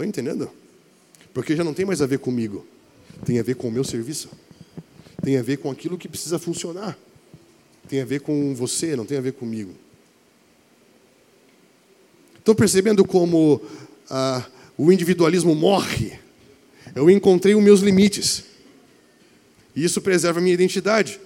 [0.00, 0.50] Estão entendendo?
[1.34, 2.66] Porque já não tem mais a ver comigo.
[3.26, 4.30] Tem a ver com o meu serviço.
[5.22, 6.96] Tem a ver com aquilo que precisa funcionar.
[7.86, 9.74] Tem a ver com você, não tem a ver comigo.
[12.38, 13.60] Estão percebendo como
[14.08, 14.46] ah,
[14.78, 16.18] o individualismo morre?
[16.94, 18.44] Eu encontrei os meus limites.
[19.76, 21.20] E isso preserva a minha identidade.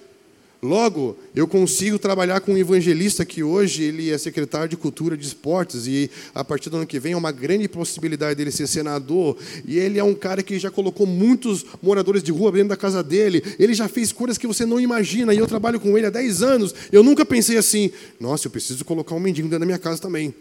[0.61, 5.25] Logo, eu consigo trabalhar com um evangelista que hoje ele é secretário de Cultura de
[5.25, 9.37] Esportes e a partir do ano que vem é uma grande possibilidade dele ser senador.
[9.65, 13.03] E ele é um cara que já colocou muitos moradores de rua dentro da casa
[13.03, 13.43] dele.
[13.59, 16.41] Ele já fez coisas que você não imagina e eu trabalho com ele há 10
[16.41, 16.73] anos.
[16.91, 20.33] Eu nunca pensei assim: nossa, eu preciso colocar um mendigo dentro da minha casa também.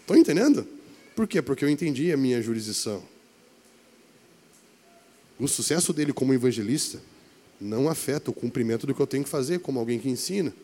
[0.00, 0.66] Estão entendendo?
[1.14, 1.42] Por quê?
[1.42, 3.11] Porque eu entendi a minha jurisdição.
[5.42, 7.00] O sucesso dele como evangelista
[7.60, 10.54] não afeta o cumprimento do que eu tenho que fazer como alguém que ensina.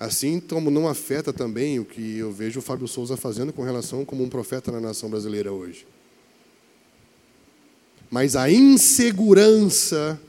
[0.00, 4.04] Assim como não afeta também o que eu vejo o Fábio Souza fazendo com relação
[4.04, 5.86] como um profeta na nação brasileira hoje.
[8.10, 10.20] Mas a insegurança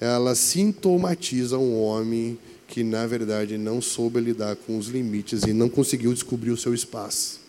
[0.00, 5.68] ela sintomatiza um homem que na verdade não soube lidar com os limites e não
[5.68, 7.41] conseguiu descobrir o seu espaço.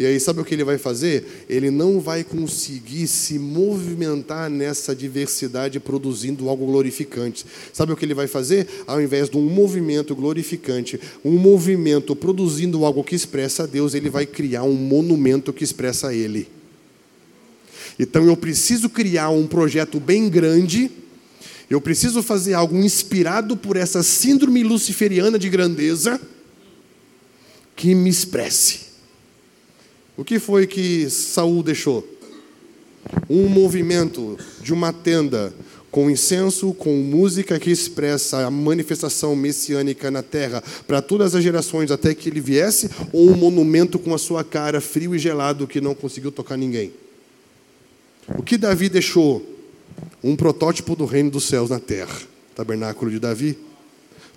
[0.00, 1.44] E aí, sabe o que ele vai fazer?
[1.46, 7.44] Ele não vai conseguir se movimentar nessa diversidade produzindo algo glorificante.
[7.70, 8.66] Sabe o que ele vai fazer?
[8.86, 14.08] Ao invés de um movimento glorificante, um movimento produzindo algo que expressa a Deus, ele
[14.08, 16.48] vai criar um monumento que expressa Ele.
[17.98, 20.90] Então eu preciso criar um projeto bem grande,
[21.68, 26.18] eu preciso fazer algo inspirado por essa síndrome luciferiana de grandeza
[27.76, 28.89] que me expresse.
[30.16, 32.06] O que foi que Saul deixou?
[33.28, 35.52] Um movimento de uma tenda
[35.90, 41.90] com incenso, com música que expressa a manifestação messiânica na terra para todas as gerações
[41.90, 45.80] até que ele viesse, ou um monumento com a sua cara frio e gelado que
[45.80, 46.92] não conseguiu tocar ninguém?
[48.36, 49.44] O que Davi deixou?
[50.22, 52.16] Um protótipo do reino dos céus na terra,
[52.54, 53.58] tabernáculo de Davi.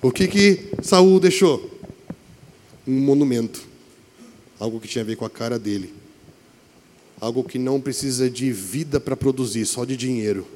[0.02, 1.70] O que que Saul deixou?
[2.88, 3.73] Um monumento
[4.60, 5.94] algo que tinha a ver com a cara dele,
[7.20, 10.48] algo que não precisa de vida para produzir, só de dinheiro.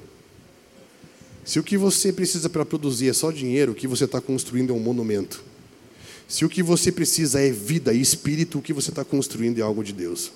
[1.43, 4.73] Se o que você precisa para produzir é só dinheiro, o que você está construindo
[4.73, 5.43] é um monumento.
[6.27, 9.61] Se o que você precisa é vida e espírito, o que você está construindo é
[9.61, 10.31] algo de Deus.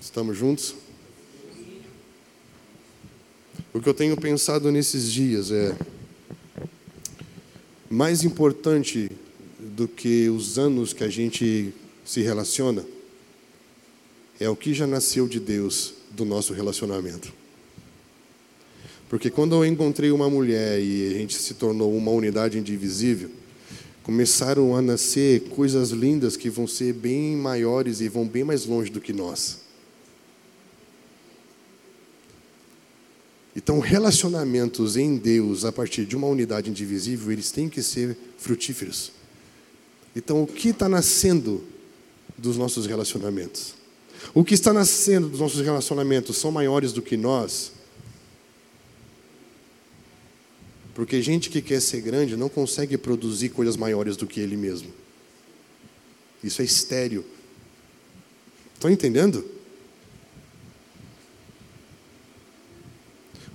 [0.00, 0.74] Estamos juntos?
[3.72, 5.76] O que eu tenho pensado nesses dias é
[7.94, 9.08] mais importante
[9.60, 11.72] do que os anos que a gente
[12.04, 12.84] se relaciona
[14.40, 17.32] é o que já nasceu de Deus do nosso relacionamento.
[19.08, 23.30] Porque quando eu encontrei uma mulher e a gente se tornou uma unidade indivisível,
[24.02, 28.90] começaram a nascer coisas lindas que vão ser bem maiores e vão bem mais longe
[28.90, 29.60] do que nós.
[33.56, 39.12] Então, relacionamentos em Deus a partir de uma unidade indivisível, eles têm que ser frutíferos.
[40.14, 41.62] Então, o que está nascendo
[42.36, 43.74] dos nossos relacionamentos?
[44.34, 47.72] O que está nascendo dos nossos relacionamentos são maiores do que nós?
[50.94, 54.92] Porque gente que quer ser grande não consegue produzir coisas maiores do que ele mesmo.
[56.42, 57.24] Isso é estéreo.
[58.74, 59.53] Estão entendendo?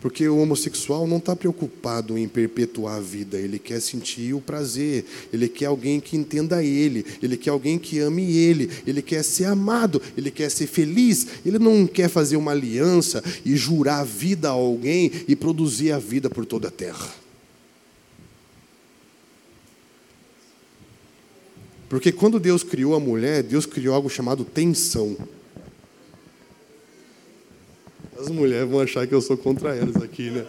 [0.01, 5.03] Porque o homossexual não está preocupado em perpetuar a vida, ele quer sentir o prazer,
[5.33, 9.45] ele quer alguém que entenda ele, ele quer alguém que ame ele, ele quer ser
[9.45, 14.47] amado, ele quer ser feliz, ele não quer fazer uma aliança e jurar a vida
[14.47, 17.13] a alguém e produzir a vida por toda a terra.
[21.89, 25.17] Porque quando Deus criou a mulher, Deus criou algo chamado tensão.
[28.19, 30.45] As mulheres vão achar que eu sou contra elas aqui, né?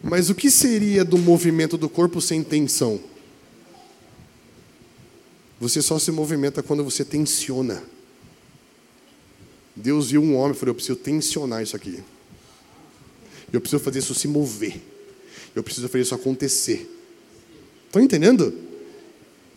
[0.00, 3.00] Mas o que seria do movimento do corpo sem tensão?
[5.58, 7.82] Você só se movimenta quando você tensiona.
[9.74, 11.98] Deus viu um homem e falou: Eu preciso tensionar isso aqui.
[13.52, 14.80] Eu preciso fazer isso se mover.
[15.56, 16.88] Eu preciso fazer isso acontecer.
[17.86, 18.54] Estão entendendo?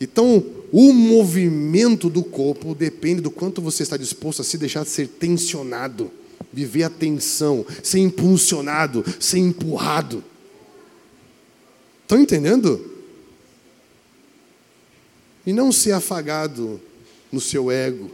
[0.01, 5.07] Então, o movimento do corpo depende do quanto você está disposto a se deixar ser
[5.07, 6.11] tensionado
[6.51, 10.23] viver a tensão, ser impulsionado, ser empurrado.
[12.03, 12.93] Estão entendendo?
[15.45, 16.79] E não ser afagado
[17.31, 18.09] no seu ego.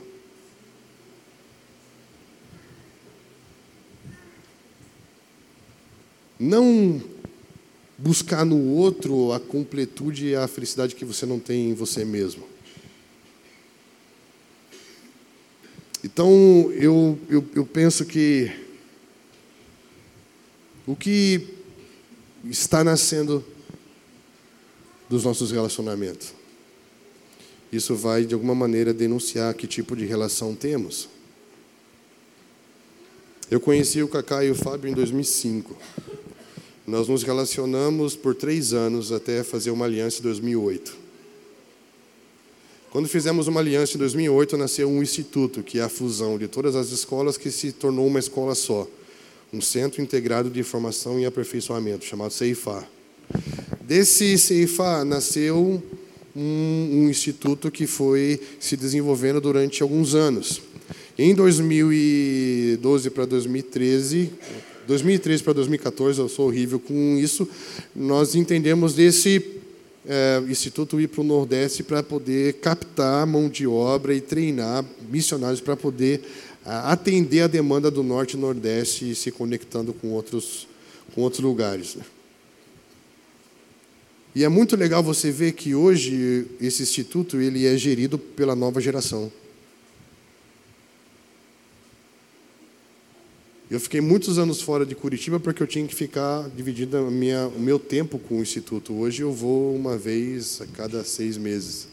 [6.39, 7.01] Não
[7.97, 12.50] buscar no outro a completude e a felicidade que você não tem em você mesmo.
[16.03, 18.51] Então, eu, eu, eu penso que
[20.87, 21.47] o que
[22.45, 23.43] está nascendo
[25.07, 26.33] dos nossos relacionamentos,
[27.71, 31.07] isso vai, de alguma maneira, denunciar que tipo de relação temos.
[33.49, 35.77] Eu conheci o Cacá e o Fábio em 2005.
[36.87, 41.00] Nós nos relacionamos por três anos até fazer uma aliança em 2008.
[42.91, 46.75] Quando fizemos uma aliança em 2008, nasceu um instituto, que é a fusão de todas
[46.75, 48.85] as escolas, que se tornou uma escola só.
[49.53, 52.85] Um Centro Integrado de Informação e Aperfeiçoamento, chamado CEIFA.
[53.79, 55.81] Desse CEIFA nasceu
[56.35, 60.61] um, um instituto que foi se desenvolvendo durante alguns anos.
[61.17, 64.33] Em 2012 para 2013,
[64.85, 67.47] 2013 para 2014, eu sou horrível com isso,
[67.95, 69.60] nós entendemos desse
[70.11, 75.61] é, Instituto ir para o Nordeste para poder captar mão de obra e treinar missionários
[75.61, 76.21] para poder
[76.65, 80.67] a, atender a demanda do Norte e Nordeste e se conectando com outros,
[81.15, 81.95] com outros lugares.
[81.95, 82.03] Né?
[84.35, 88.81] E é muito legal você ver que hoje esse instituto ele é gerido pela nova
[88.81, 89.31] geração.
[93.71, 97.47] Eu fiquei muitos anos fora de Curitiba porque eu tinha que ficar dividindo a minha,
[97.47, 98.91] o meu tempo com o instituto.
[98.91, 101.87] Hoje eu vou uma vez a cada seis meses.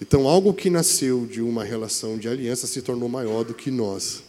[0.00, 4.22] Então, algo que nasceu de uma relação de aliança se tornou maior do que nós.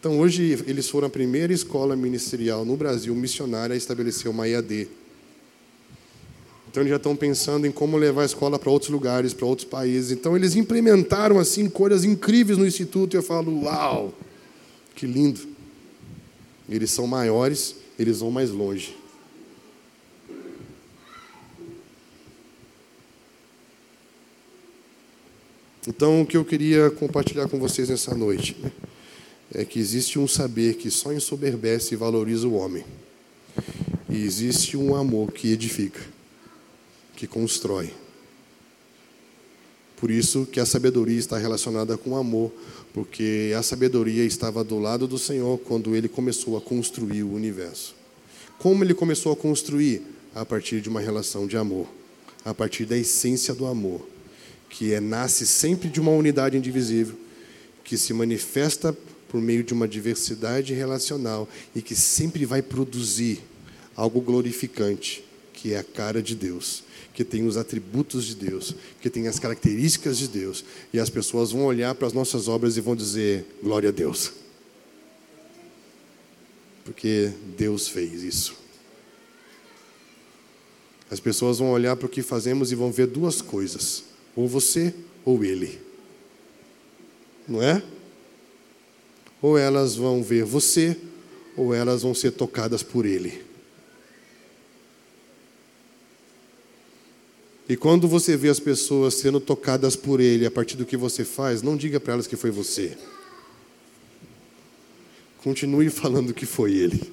[0.00, 4.88] Então, hoje eles foram a primeira escola ministerial no Brasil missionária a estabelecer uma EAD.
[6.68, 9.66] Então eles já estão pensando em como levar a escola para outros lugares, para outros
[9.68, 10.10] países.
[10.10, 14.12] Então eles implementaram assim coisas incríveis no instituto e eu falo, uau,
[14.98, 15.46] que lindo.
[16.68, 18.96] Eles são maiores, eles vão mais longe.
[25.86, 28.72] Então o que eu queria compartilhar com vocês nessa noite né,
[29.54, 32.84] é que existe um saber que só ensoberbece e valoriza o homem.
[34.10, 36.00] E existe um amor que edifica
[37.14, 37.92] que constrói.
[39.96, 42.52] Por isso que a sabedoria está relacionada com o amor,
[42.92, 47.94] porque a sabedoria estava do lado do Senhor quando ele começou a construir o universo.
[48.58, 50.02] Como ele começou a construir?
[50.34, 51.86] A partir de uma relação de amor,
[52.44, 54.06] a partir da essência do amor,
[54.68, 57.16] que é, nasce sempre de uma unidade indivisível,
[57.82, 58.96] que se manifesta
[59.28, 63.40] por meio de uma diversidade relacional e que sempre vai produzir
[63.96, 66.84] algo glorificante, que é a cara de Deus
[67.18, 71.50] que tem os atributos de Deus, que tem as características de Deus, e as pessoas
[71.50, 74.34] vão olhar para as nossas obras e vão dizer: glória a Deus.
[76.84, 78.54] Porque Deus fez isso.
[81.10, 84.04] As pessoas vão olhar para o que fazemos e vão ver duas coisas:
[84.36, 85.80] ou você ou ele.
[87.48, 87.82] Não é?
[89.42, 90.96] Ou elas vão ver você,
[91.56, 93.47] ou elas vão ser tocadas por ele.
[97.68, 101.22] E quando você vê as pessoas sendo tocadas por Ele a partir do que você
[101.22, 102.96] faz, não diga para elas que foi você.
[105.42, 107.12] Continue falando que foi Ele.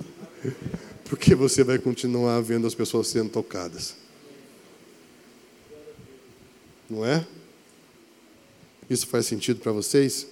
[1.03, 3.95] Porque você vai continuar vendo as pessoas sendo tocadas.
[6.89, 7.27] Não é?
[8.89, 10.27] Isso faz sentido para vocês?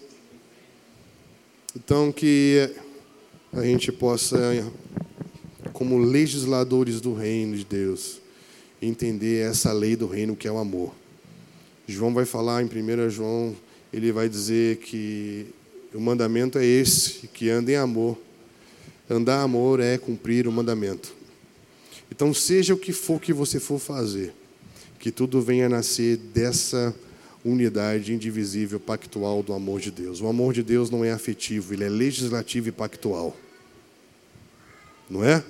[1.75, 2.69] Então, que
[3.51, 4.37] a gente possa,
[5.73, 8.22] como legisladores do reino de Deus,
[8.85, 10.93] entender essa lei do reino que é o amor.
[11.87, 13.55] João vai falar em 1 João,
[13.91, 15.45] ele vai dizer que
[15.93, 18.17] o mandamento é esse, que anda em amor.
[19.09, 21.13] Andar amor é cumprir o mandamento.
[22.09, 24.33] Então, seja o que for que você for fazer,
[24.99, 26.95] que tudo venha nascer dessa
[27.43, 30.21] unidade indivisível, pactual do amor de Deus.
[30.21, 33.35] O amor de Deus não é afetivo, ele é legislativo e pactual.
[35.09, 35.43] Não é?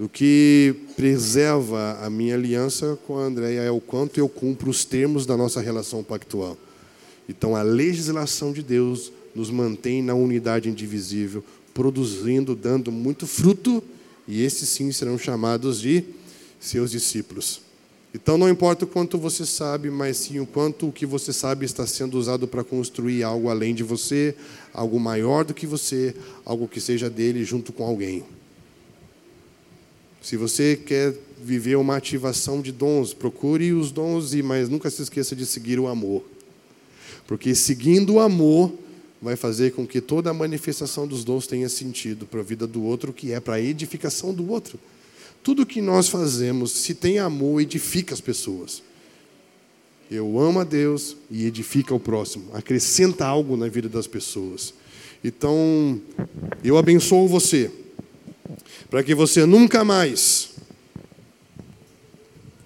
[0.00, 4.84] O que preserva a minha aliança com a Andréia é o quanto eu cumpro os
[4.84, 6.56] termos da nossa relação pactual.
[7.28, 11.42] Então, a legislação de Deus nos mantém na unidade indivisível,
[11.74, 13.82] produzindo, dando muito fruto,
[14.26, 16.04] e esses sim serão chamados de
[16.60, 17.60] seus discípulos.
[18.14, 21.66] Então, não importa o quanto você sabe, mas sim o quanto o que você sabe
[21.66, 24.34] está sendo usado para construir algo além de você,
[24.72, 26.14] algo maior do que você,
[26.44, 28.24] algo que seja dele junto com alguém.
[30.28, 35.34] Se você quer viver uma ativação de dons, procure os dons, mas nunca se esqueça
[35.34, 36.22] de seguir o amor.
[37.26, 38.70] Porque seguindo o amor
[39.22, 42.82] vai fazer com que toda a manifestação dos dons tenha sentido para a vida do
[42.82, 44.78] outro, que é para a edificação do outro.
[45.42, 48.82] Tudo que nós fazemos, se tem amor, edifica as pessoas.
[50.10, 54.74] Eu amo a Deus e edifica o próximo, acrescenta algo na vida das pessoas.
[55.24, 55.98] Então,
[56.62, 57.70] eu abençoo você
[58.90, 60.50] para que você nunca mais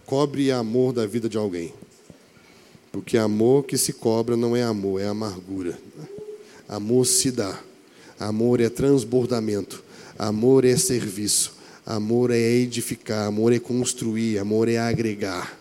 [0.07, 1.73] cobre amor da vida de alguém.
[2.93, 5.79] Porque amor que se cobra não é amor, é amargura.
[6.69, 7.59] Amor se dá.
[8.21, 9.83] Amor é transbordamento.
[10.19, 11.57] Amor é serviço.
[11.87, 13.27] Amor é edificar.
[13.27, 14.39] Amor é construir.
[14.39, 15.59] Amor é agregar.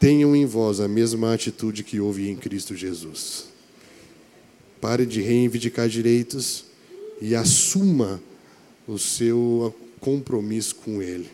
[0.00, 3.46] Tenham em vós a mesma atitude que houve em Cristo Jesus.
[4.80, 6.64] Pare de reivindicar direitos
[7.20, 8.20] e assuma
[8.86, 11.30] o seu compromisso com Ele.